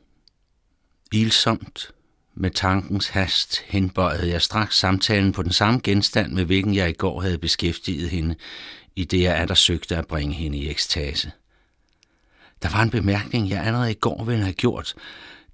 Ilsomt, 1.12 1.90
med 2.34 2.50
tankens 2.50 3.08
hast, 3.08 3.60
henbøjede 3.66 4.28
jeg 4.28 4.42
straks 4.42 4.78
samtalen 4.78 5.32
på 5.32 5.42
den 5.42 5.52
samme 5.52 5.80
genstand, 5.84 6.32
med 6.32 6.44
hvilken 6.44 6.74
jeg 6.74 6.90
i 6.90 6.92
går 6.92 7.20
havde 7.20 7.38
beskæftiget 7.38 8.10
hende, 8.10 8.34
i 8.96 9.04
det 9.04 9.22
jeg 9.22 9.48
der 9.48 9.54
søgte 9.54 9.96
at 9.96 10.06
bringe 10.06 10.34
hende 10.34 10.58
i 10.58 10.70
ekstase. 10.70 11.32
Der 12.64 12.70
var 12.70 12.82
en 12.82 12.90
bemærkning, 12.90 13.48
jeg 13.50 13.64
allerede 13.64 13.90
i 13.90 13.94
går 14.00 14.24
ville 14.24 14.42
have 14.42 14.54
gjort. 14.54 14.94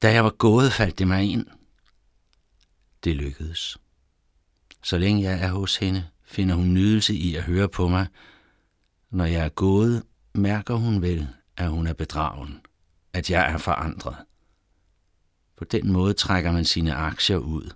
Da 0.02 0.12
jeg 0.12 0.24
var 0.24 0.30
gået, 0.30 0.72
faldt 0.72 0.98
det 0.98 1.08
mig 1.08 1.24
ind. 1.24 1.46
Det 3.04 3.16
lykkedes. 3.16 3.78
Så 4.82 4.98
længe 4.98 5.22
jeg 5.22 5.42
er 5.42 5.48
hos 5.52 5.76
hende, 5.76 6.04
finder 6.24 6.54
hun 6.54 6.74
nydelse 6.74 7.14
i 7.14 7.34
at 7.34 7.42
høre 7.42 7.68
på 7.68 7.88
mig. 7.88 8.06
Når 9.10 9.24
jeg 9.24 9.44
er 9.44 9.48
gået, 9.48 10.02
mærker 10.34 10.74
hun 10.74 11.02
vel, 11.02 11.28
at 11.56 11.70
hun 11.70 11.86
er 11.86 11.92
bedragen 11.92 12.60
at 13.12 13.30
jeg 13.30 13.52
er 13.52 13.58
forandret. 13.58 14.16
På 15.56 15.64
den 15.64 15.92
måde 15.92 16.14
trækker 16.14 16.52
man 16.52 16.64
sine 16.64 16.94
aktier 16.94 17.36
ud. 17.36 17.70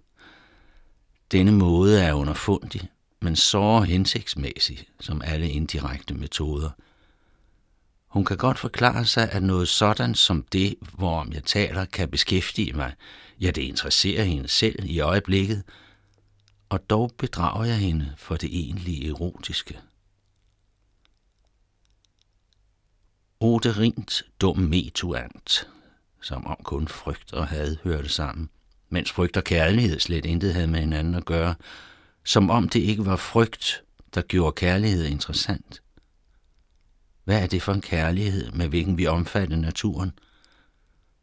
Denne 1.32 1.52
måde 1.52 2.02
er 2.02 2.12
underfundig, 2.12 2.88
men 3.22 3.36
så 3.36 3.80
hensigtsmæssig, 3.80 4.86
som 5.00 5.22
alle 5.24 5.50
indirekte 5.50 6.14
metoder. 6.14 6.70
Hun 8.14 8.24
kan 8.24 8.36
godt 8.36 8.58
forklare 8.58 9.04
sig, 9.04 9.30
at 9.30 9.42
noget 9.42 9.68
sådan 9.68 10.14
som 10.14 10.42
det, 10.42 10.74
hvorom 10.92 11.32
jeg 11.32 11.44
taler, 11.44 11.84
kan 11.84 12.08
beskæftige 12.08 12.72
mig. 12.72 12.94
Ja, 13.40 13.50
det 13.50 13.62
interesserer 13.62 14.24
hende 14.24 14.48
selv 14.48 14.84
i 14.84 15.00
øjeblikket, 15.00 15.62
og 16.68 16.90
dog 16.90 17.12
bedrager 17.18 17.64
jeg 17.64 17.78
hende 17.78 18.14
for 18.16 18.36
det 18.36 18.48
egentlige 18.52 19.08
erotiske. 19.08 19.78
Oderint 23.40 24.22
dum 24.40 24.58
metuant, 24.58 25.68
som 26.22 26.46
om 26.46 26.56
kun 26.64 26.88
frygt 26.88 27.32
og 27.32 27.46
had 27.46 27.76
hørte 27.84 28.08
sammen, 28.08 28.50
mens 28.88 29.12
frygt 29.12 29.36
og 29.36 29.44
kærlighed 29.44 30.00
slet 30.00 30.26
intet 30.26 30.54
havde 30.54 30.66
med 30.66 30.80
hinanden 30.80 31.14
at 31.14 31.24
gøre, 31.24 31.54
som 32.24 32.50
om 32.50 32.68
det 32.68 32.80
ikke 32.80 33.06
var 33.06 33.16
frygt, 33.16 33.82
der 34.14 34.22
gjorde 34.22 34.52
kærlighed 34.52 35.04
interessant. 35.04 35.83
Hvad 37.24 37.42
er 37.42 37.46
det 37.46 37.62
for 37.62 37.72
en 37.72 37.80
kærlighed, 37.80 38.52
med 38.52 38.68
hvilken 38.68 38.98
vi 38.98 39.06
omfatter 39.06 39.56
naturen? 39.56 40.12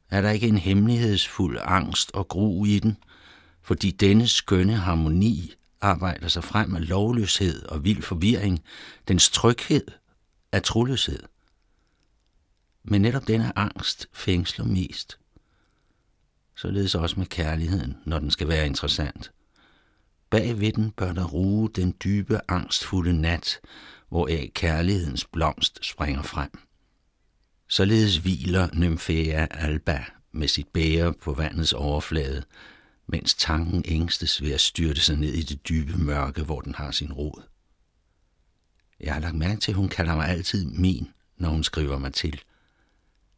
Er 0.10 0.22
der 0.22 0.30
ikke 0.30 0.48
en 0.48 0.58
hemmelighedsfuld 0.58 1.60
angst 1.64 2.12
og 2.14 2.28
gru 2.28 2.66
i 2.66 2.80
den, 2.80 2.98
fordi 3.62 3.92
denne 3.92 4.28
skønne 4.28 4.76
harmoni 4.76 5.54
arbejder 5.82 6.28
sig 6.28 6.44
frem 6.44 6.76
af 6.76 6.88
lovløshed 6.90 7.66
og 7.66 7.84
vild 7.84 8.02
forvirring, 8.02 8.64
dens 9.08 9.30
tryghed 9.30 9.86
af 10.52 10.64
troløshed? 10.64 11.20
Men 12.84 13.02
netop 13.02 13.28
denne 13.28 13.58
angst 13.58 14.08
fængsler 14.14 14.66
mest. 14.66 15.18
således 16.56 16.96
også 16.96 17.20
med 17.20 17.26
kærligheden, 17.26 17.98
når 18.06 18.20
den 18.20 18.32
skal 18.32 18.48
være 18.48 18.66
interessant. 18.66 19.32
Bag 20.30 20.60
ved 20.60 20.74
den 20.74 20.92
bør 20.92 21.14
der 21.14 21.24
ruge 21.24 21.70
den 21.70 21.96
dybe, 22.04 22.52
angstfulde 22.52 23.14
nat, 23.14 23.60
hvoraf 24.12 24.52
kærlighedens 24.54 25.26
blomst 25.26 25.80
springer 25.86 26.22
frem. 26.22 26.52
Således 27.70 28.18
hviler 28.18 28.70
Nymphea 28.74 29.48
alba 29.52 30.06
med 30.32 30.48
sit 30.48 30.68
bære 30.68 31.14
på 31.14 31.34
vandets 31.34 31.74
overflade, 31.74 32.44
mens 33.08 33.36
tanken 33.36 33.84
ængstes 33.88 34.42
ved 34.42 34.52
at 34.52 34.62
styrte 34.62 35.02
sig 35.02 35.18
ned 35.18 35.34
i 35.34 35.42
det 35.42 35.70
dybe 35.70 35.98
mørke, 35.98 36.44
hvor 36.44 36.62
den 36.62 36.76
har 36.76 36.92
sin 36.92 37.14
rod. 37.14 37.42
Jeg 39.00 39.14
har 39.14 39.22
lagt 39.22 39.36
mærke 39.36 39.62
til, 39.62 39.72
at 39.72 39.76
hun 39.76 39.90
kalder 39.90 40.16
mig 40.16 40.28
altid 40.28 40.66
min, 40.66 41.08
når 41.38 41.50
hun 41.50 41.64
skriver 41.64 41.98
mig 41.98 42.14
til. 42.14 42.42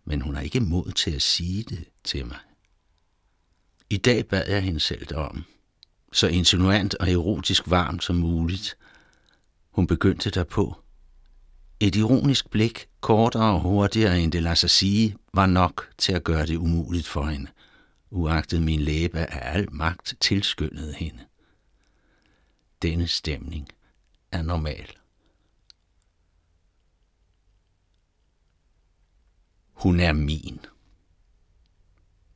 Men 0.05 0.21
hun 0.21 0.35
har 0.35 0.41
ikke 0.41 0.59
mod 0.59 0.91
til 0.91 1.11
at 1.11 1.21
sige 1.21 1.63
det 1.63 1.85
til 2.03 2.25
mig. 2.25 2.37
I 3.89 3.97
dag 3.97 4.27
bad 4.27 4.47
jeg 4.47 4.61
hende 4.61 4.79
selv 4.79 5.05
derom. 5.05 5.43
Så 6.13 6.27
insinuant 6.27 6.95
og 6.95 7.11
erotisk 7.11 7.63
varmt 7.69 8.03
som 8.03 8.15
muligt. 8.15 8.77
Hun 9.73 9.87
begyndte 9.87 10.29
derpå. 10.29 10.75
Et 11.79 11.95
ironisk 11.95 12.49
blik, 12.49 12.89
kortere 13.01 13.53
og 13.53 13.61
hurtigere 13.61 14.19
end 14.19 14.31
det 14.31 14.43
lader 14.43 14.55
sig 14.55 14.69
sige, 14.69 15.17
var 15.33 15.45
nok 15.45 15.89
til 15.97 16.13
at 16.13 16.23
gøre 16.23 16.45
det 16.45 16.55
umuligt 16.55 17.07
for 17.07 17.25
hende. 17.25 17.51
Uagtet 18.09 18.61
min 18.61 18.79
læbe 18.79 19.19
af 19.19 19.53
al 19.55 19.73
magt 19.73 20.13
tilskyndede 20.19 20.93
hende. 20.93 21.19
Denne 22.81 23.07
stemning 23.07 23.67
er 24.31 24.41
normal. 24.41 24.97
Hun 29.73 29.99
er 29.99 30.13
min. 30.13 30.59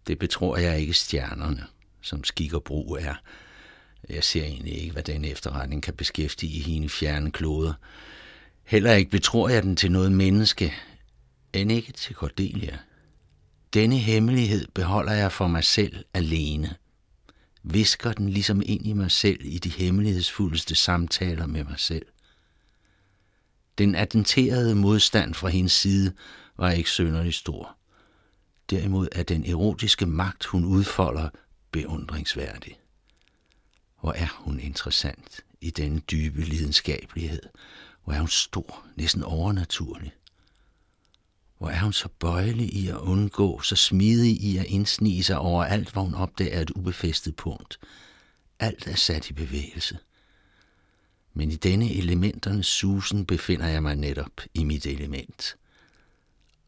Det 0.08 0.20
betror 0.20 0.58
jeg 0.58 0.80
ikke 0.80 0.94
stjernerne, 0.94 1.68
som 2.02 2.24
skik 2.24 2.54
og 2.54 2.64
brug 2.64 2.98
er. 2.98 3.16
Jeg 4.10 4.24
ser 4.24 4.44
egentlig 4.44 4.74
ikke, 4.82 4.94
hvad 4.94 5.04
den 5.04 5.26
efterretning 5.26 5.84
kan 5.84 5.94
beskæftige 5.94 6.64
hende 6.64 6.90
fjerne 6.90 7.32
kloder. 7.32 7.74
Heller 8.64 8.94
ikke 8.94 9.12
betror 9.12 9.50
jeg 9.50 9.64
den 9.64 9.76
til 9.76 9.92
noget 9.92 10.12
menneske, 10.12 10.74
end 11.54 11.72
ikke 11.72 11.92
til 11.92 12.16
Cordelia. 12.16 12.78
Denne 13.74 13.98
hemmelighed 13.98 14.68
beholder 14.74 15.14
jeg 15.14 15.32
for 15.32 15.48
mig 15.48 15.64
selv 15.64 16.06
alene. 16.14 16.76
Visker 17.64 18.14
den 18.14 18.30
ligesom 18.30 18.62
ind 18.66 18.88
i 18.88 18.94
mig 18.94 19.12
selv 19.12 19.40
i 19.44 19.58
de 19.58 19.70
hemmelighedsfuldeste 19.70 20.76
samtaler 20.76 21.46
med 21.46 21.64
mig 21.64 21.80
selv. 21.80 22.06
Den 23.78 23.96
attenterede 23.96 24.76
modstand 24.76 25.34
fra 25.34 25.50
hendes 25.50 25.72
side 25.72 26.14
var 26.58 26.72
ikke 26.72 26.90
sønderlig 26.90 27.34
stor. 27.34 27.78
Derimod 28.70 29.08
er 29.12 29.24
den 29.24 29.46
erotiske 29.46 30.06
magt, 30.06 30.46
hun 30.46 30.66
udfolder, 30.66 31.30
beundringsværdig. 31.72 32.80
Hvor 34.02 34.12
er 34.12 34.28
hun 34.40 34.60
interessant 34.60 35.42
i 35.62 35.70
denne 35.70 36.00
dybe 36.00 36.42
lidenskabelighed. 36.42 37.42
Hvor 38.04 38.14
er 38.14 38.20
hun 38.20 38.28
stor, 38.28 38.86
næsten 38.96 39.24
overnaturlig. 39.24 40.12
Hvor 41.58 41.70
er 41.70 41.80
hun 41.80 41.94
så 41.94 42.10
bøjelig 42.20 42.74
i 42.74 42.88
at 42.88 42.98
undgå, 42.98 43.62
så 43.62 43.76
smidig 43.76 44.42
i 44.42 44.58
at 44.58 44.66
indsnige 44.66 45.24
sig 45.24 45.38
over 45.38 45.64
alt, 45.64 45.92
hvor 45.92 46.02
hun 46.02 46.14
opdager 46.14 46.62
et 46.62 46.70
ubefæstet 46.70 47.36
punkt. 47.36 47.80
Alt 48.60 48.88
er 48.88 48.96
sat 48.96 49.30
i 49.30 49.34
bevægelse. 49.34 49.98
Men 51.34 51.52
i 51.52 51.56
denne 51.56 51.94
elementernes 51.94 52.68
susen 52.68 53.26
befinder 53.26 53.68
jeg 53.68 53.84
mig 53.84 53.96
netop 53.96 54.42
i 54.54 54.64
mit 54.64 54.86
element– 54.86 55.56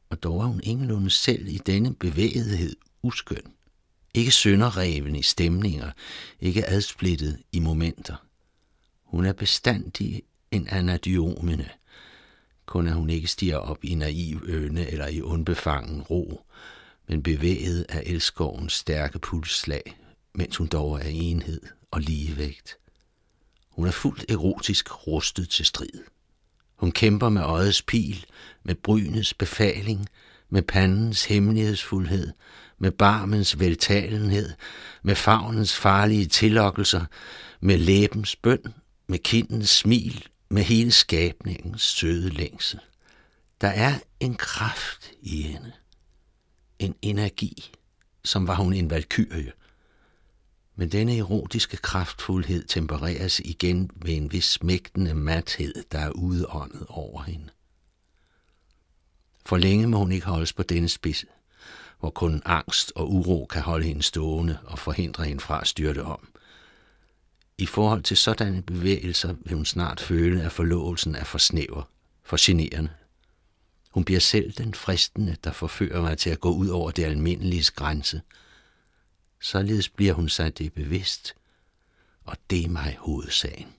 og 0.09 0.23
dog 0.23 0.41
er 0.41 0.45
hun 0.45 0.61
ingenlunde 0.63 1.09
selv 1.09 1.47
i 1.47 1.57
denne 1.57 1.95
bevægethed 1.95 2.75
uskøn. 3.01 3.53
Ikke 4.13 4.31
sønderreven 4.31 5.15
i 5.15 5.21
stemninger, 5.21 5.91
ikke 6.39 6.65
adsplittet 6.65 7.39
i 7.51 7.59
momenter. 7.59 8.15
Hun 9.03 9.25
er 9.25 9.33
bestandig 9.33 10.23
en 10.51 10.67
anadiomene, 10.67 11.69
kun 12.65 12.87
at 12.87 12.93
hun 12.93 13.09
ikke 13.09 13.27
stiger 13.27 13.57
op 13.57 13.83
i 13.83 13.95
naiv 13.95 14.41
øne 14.45 14.87
eller 14.87 15.07
i 15.07 15.21
undbefangen 15.21 16.01
ro, 16.01 16.45
men 17.07 17.23
bevæget 17.23 17.85
af 17.89 18.03
elskovens 18.05 18.73
stærke 18.73 19.19
pulsslag, 19.19 19.97
mens 20.33 20.55
hun 20.55 20.67
dog 20.67 20.99
er 20.99 21.07
enhed 21.07 21.61
og 21.91 22.01
ligevægt. 22.01 22.77
Hun 23.69 23.87
er 23.87 23.91
fuldt 23.91 24.31
erotisk 24.31 25.07
rustet 25.07 25.49
til 25.49 25.65
strid. 25.65 26.03
Hun 26.75 26.91
kæmper 26.91 27.29
med 27.29 27.41
øjets 27.41 27.81
pil, 27.81 28.25
med 28.63 28.75
brynets 28.75 29.33
befaling, 29.33 30.07
med 30.49 30.61
pandens 30.61 31.25
hemmelighedsfuldhed, 31.25 32.31
med 32.79 32.91
barmens 32.91 33.59
veltalenhed, 33.59 34.53
med 35.03 35.15
favnens 35.15 35.75
farlige 35.75 36.25
tillokkelser, 36.25 37.05
med 37.59 37.77
læbens 37.77 38.35
bøn, 38.35 38.73
med 39.07 39.19
kindens 39.19 39.69
smil, 39.69 40.27
med 40.49 40.63
hele 40.63 40.91
skabningens 40.91 41.81
søde 41.81 42.29
længsel. 42.29 42.79
Der 43.61 43.67
er 43.67 43.99
en 44.19 44.35
kraft 44.35 45.11
i 45.21 45.41
hende, 45.41 45.71
en 46.79 46.95
energi, 47.01 47.71
som 48.23 48.47
var 48.47 48.55
hun 48.55 48.73
en 48.73 48.89
valkyrie, 48.89 49.51
men 50.75 50.91
denne 50.91 51.17
erotiske 51.17 51.77
kraftfuldhed 51.77 52.63
tempereres 52.63 53.39
igen 53.39 53.91
ved 53.95 54.13
en 54.13 54.31
vis 54.31 54.45
smægtende 54.45 55.13
mathed, 55.13 55.83
der 55.91 55.99
er 55.99 56.09
udåndet 56.09 56.85
over 56.89 57.23
hende. 57.23 57.49
For 59.45 59.57
længe 59.57 59.87
må 59.87 59.97
hun 59.97 60.11
ikke 60.11 60.25
holdes 60.25 60.53
på 60.53 60.63
denne 60.63 60.89
spids, 60.89 61.25
hvor 61.99 62.09
kun 62.09 62.41
angst 62.45 62.91
og 62.95 63.11
uro 63.11 63.45
kan 63.45 63.61
holde 63.61 63.85
hende 63.85 64.03
stående 64.03 64.59
og 64.63 64.79
forhindre 64.79 65.23
hende 65.23 65.41
fra 65.41 65.61
at 65.61 65.67
styrte 65.67 66.03
om. 66.03 66.27
I 67.57 67.65
forhold 67.65 68.03
til 68.03 68.17
sådanne 68.17 68.61
bevægelser 68.61 69.35
vil 69.45 69.53
hun 69.55 69.65
snart 69.65 69.99
føle, 69.99 70.43
at 70.43 70.51
forlovelsen 70.51 71.15
er 71.15 71.23
for 71.23 71.37
snæver, 71.37 71.83
for 72.23 72.37
generende. 72.39 72.89
Hun 73.91 74.03
bliver 74.03 74.19
selv 74.19 74.51
den 74.51 74.73
fristende, 74.73 75.35
der 75.43 75.51
forfører 75.51 76.01
mig 76.01 76.17
til 76.17 76.29
at 76.29 76.39
gå 76.39 76.51
ud 76.51 76.67
over 76.67 76.91
det 76.91 77.03
almindelige 77.03 77.71
grænse– 77.75 78.21
Således 79.39 79.89
bliver 79.89 80.13
hun 80.13 80.29
sig 80.29 80.57
det 80.57 80.73
bevidst, 80.73 81.35
og 82.25 82.37
det 82.49 82.63
er 82.63 82.69
mig 82.69 82.97
hovedsagen. 82.99 83.73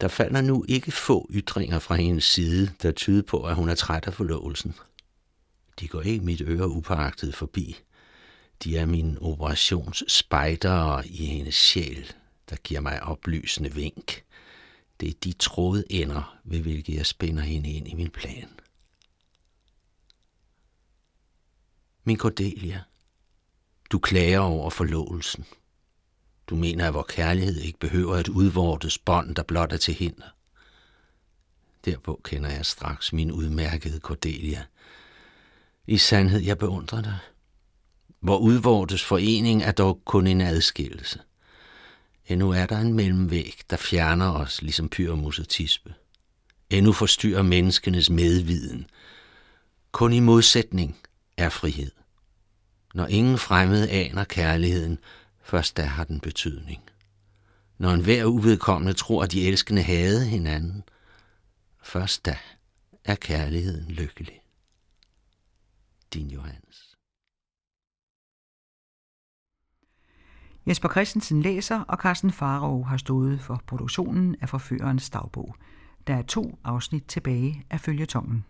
Der 0.00 0.08
falder 0.08 0.40
nu 0.40 0.64
ikke 0.68 0.92
få 0.92 1.28
ytringer 1.30 1.78
fra 1.78 1.94
hendes 1.94 2.24
side, 2.24 2.74
der 2.82 2.92
tyder 2.92 3.22
på, 3.22 3.44
at 3.44 3.56
hun 3.56 3.68
er 3.68 3.74
træt 3.74 4.06
af 4.06 4.14
forlovelsen. 4.14 4.74
De 5.80 5.88
går 5.88 6.02
ikke 6.02 6.24
mit 6.24 6.40
øre 6.40 6.68
upåagtet 6.68 7.34
forbi. 7.34 7.76
De 8.64 8.76
er 8.78 8.86
min 8.86 9.18
operationsspejder 9.20 11.02
i 11.04 11.26
hendes 11.26 11.54
sjæl, 11.54 12.12
der 12.50 12.56
giver 12.56 12.80
mig 12.80 13.02
oplysende 13.02 13.74
vink. 13.74 14.24
Det 15.00 15.08
er 15.08 15.14
de 15.24 15.32
tråde 15.32 15.84
ender, 15.90 16.38
ved 16.44 16.60
hvilke 16.60 16.96
jeg 16.96 17.06
spænder 17.06 17.42
hende 17.42 17.70
ind 17.70 17.88
i 17.88 17.94
min 17.94 18.10
plan. 18.10 18.48
Min 22.04 22.16
Cordelia, 22.16 22.82
du 23.90 23.98
klager 23.98 24.38
over 24.38 24.70
forlovelsen. 24.70 25.44
Du 26.48 26.56
mener, 26.56 26.88
at 26.88 26.94
vor 26.94 27.06
kærlighed 27.08 27.56
ikke 27.56 27.78
behøver 27.78 28.16
et 28.16 28.28
udvortes 28.28 28.98
bånd, 28.98 29.34
der 29.34 29.42
blot 29.42 29.72
er 29.72 29.76
til 29.76 29.94
hinder. 29.94 30.26
Derpå 31.84 32.20
kender 32.24 32.50
jeg 32.50 32.66
straks 32.66 33.12
min 33.12 33.32
udmærkede 33.32 34.00
Cordelia. 34.00 34.64
I 35.86 35.98
sandhed, 35.98 36.40
jeg 36.40 36.58
beundrer 36.58 37.02
dig. 37.02 37.18
Hvor 38.20 38.38
udvortes 38.38 39.04
forening 39.04 39.62
er 39.62 39.72
dog 39.72 40.02
kun 40.04 40.26
en 40.26 40.40
adskillelse. 40.40 41.20
Endnu 42.26 42.50
er 42.50 42.66
der 42.66 42.78
en 42.78 42.92
mellemvæg, 42.92 43.60
der 43.70 43.76
fjerner 43.76 44.32
os, 44.32 44.62
ligesom 44.62 44.88
pyramus 44.88 45.38
og 45.38 45.48
tispe. 45.48 45.94
Endnu 46.70 46.92
forstyrrer 46.92 47.42
menneskenes 47.42 48.10
medviden. 48.10 48.86
Kun 49.92 50.12
i 50.12 50.20
modsætning 50.20 50.98
er 51.36 51.48
frihed. 51.48 51.90
Når 52.94 53.06
ingen 53.06 53.38
fremmede 53.38 53.90
aner 53.90 54.24
kærligheden, 54.24 54.98
først 55.48 55.76
da 55.76 55.82
har 55.82 56.04
den 56.04 56.20
betydning. 56.20 56.82
Når 57.78 57.90
en 57.90 58.04
hver 58.04 58.24
uvedkommende 58.24 58.92
tror, 58.92 59.22
at 59.22 59.32
de 59.32 59.48
elskende 59.48 59.82
havde 59.82 60.26
hinanden, 60.26 60.82
først 61.82 62.26
da 62.26 62.38
er 63.04 63.14
kærligheden 63.14 63.90
lykkelig. 63.90 64.40
Din 66.14 66.30
Johannes. 66.30 66.96
Jesper 70.66 70.88
Christensen 70.88 71.42
læser, 71.42 71.80
og 71.80 71.98
Carsten 71.98 72.32
Farov 72.32 72.86
har 72.86 72.96
stået 72.96 73.40
for 73.40 73.62
produktionen 73.66 74.36
af 74.40 74.48
Forførerens 74.48 75.10
dagbog. 75.10 75.56
Der 76.06 76.14
er 76.14 76.22
to 76.22 76.58
afsnit 76.64 77.04
tilbage 77.04 77.66
af 77.70 77.80
følgetongen. 77.80 78.44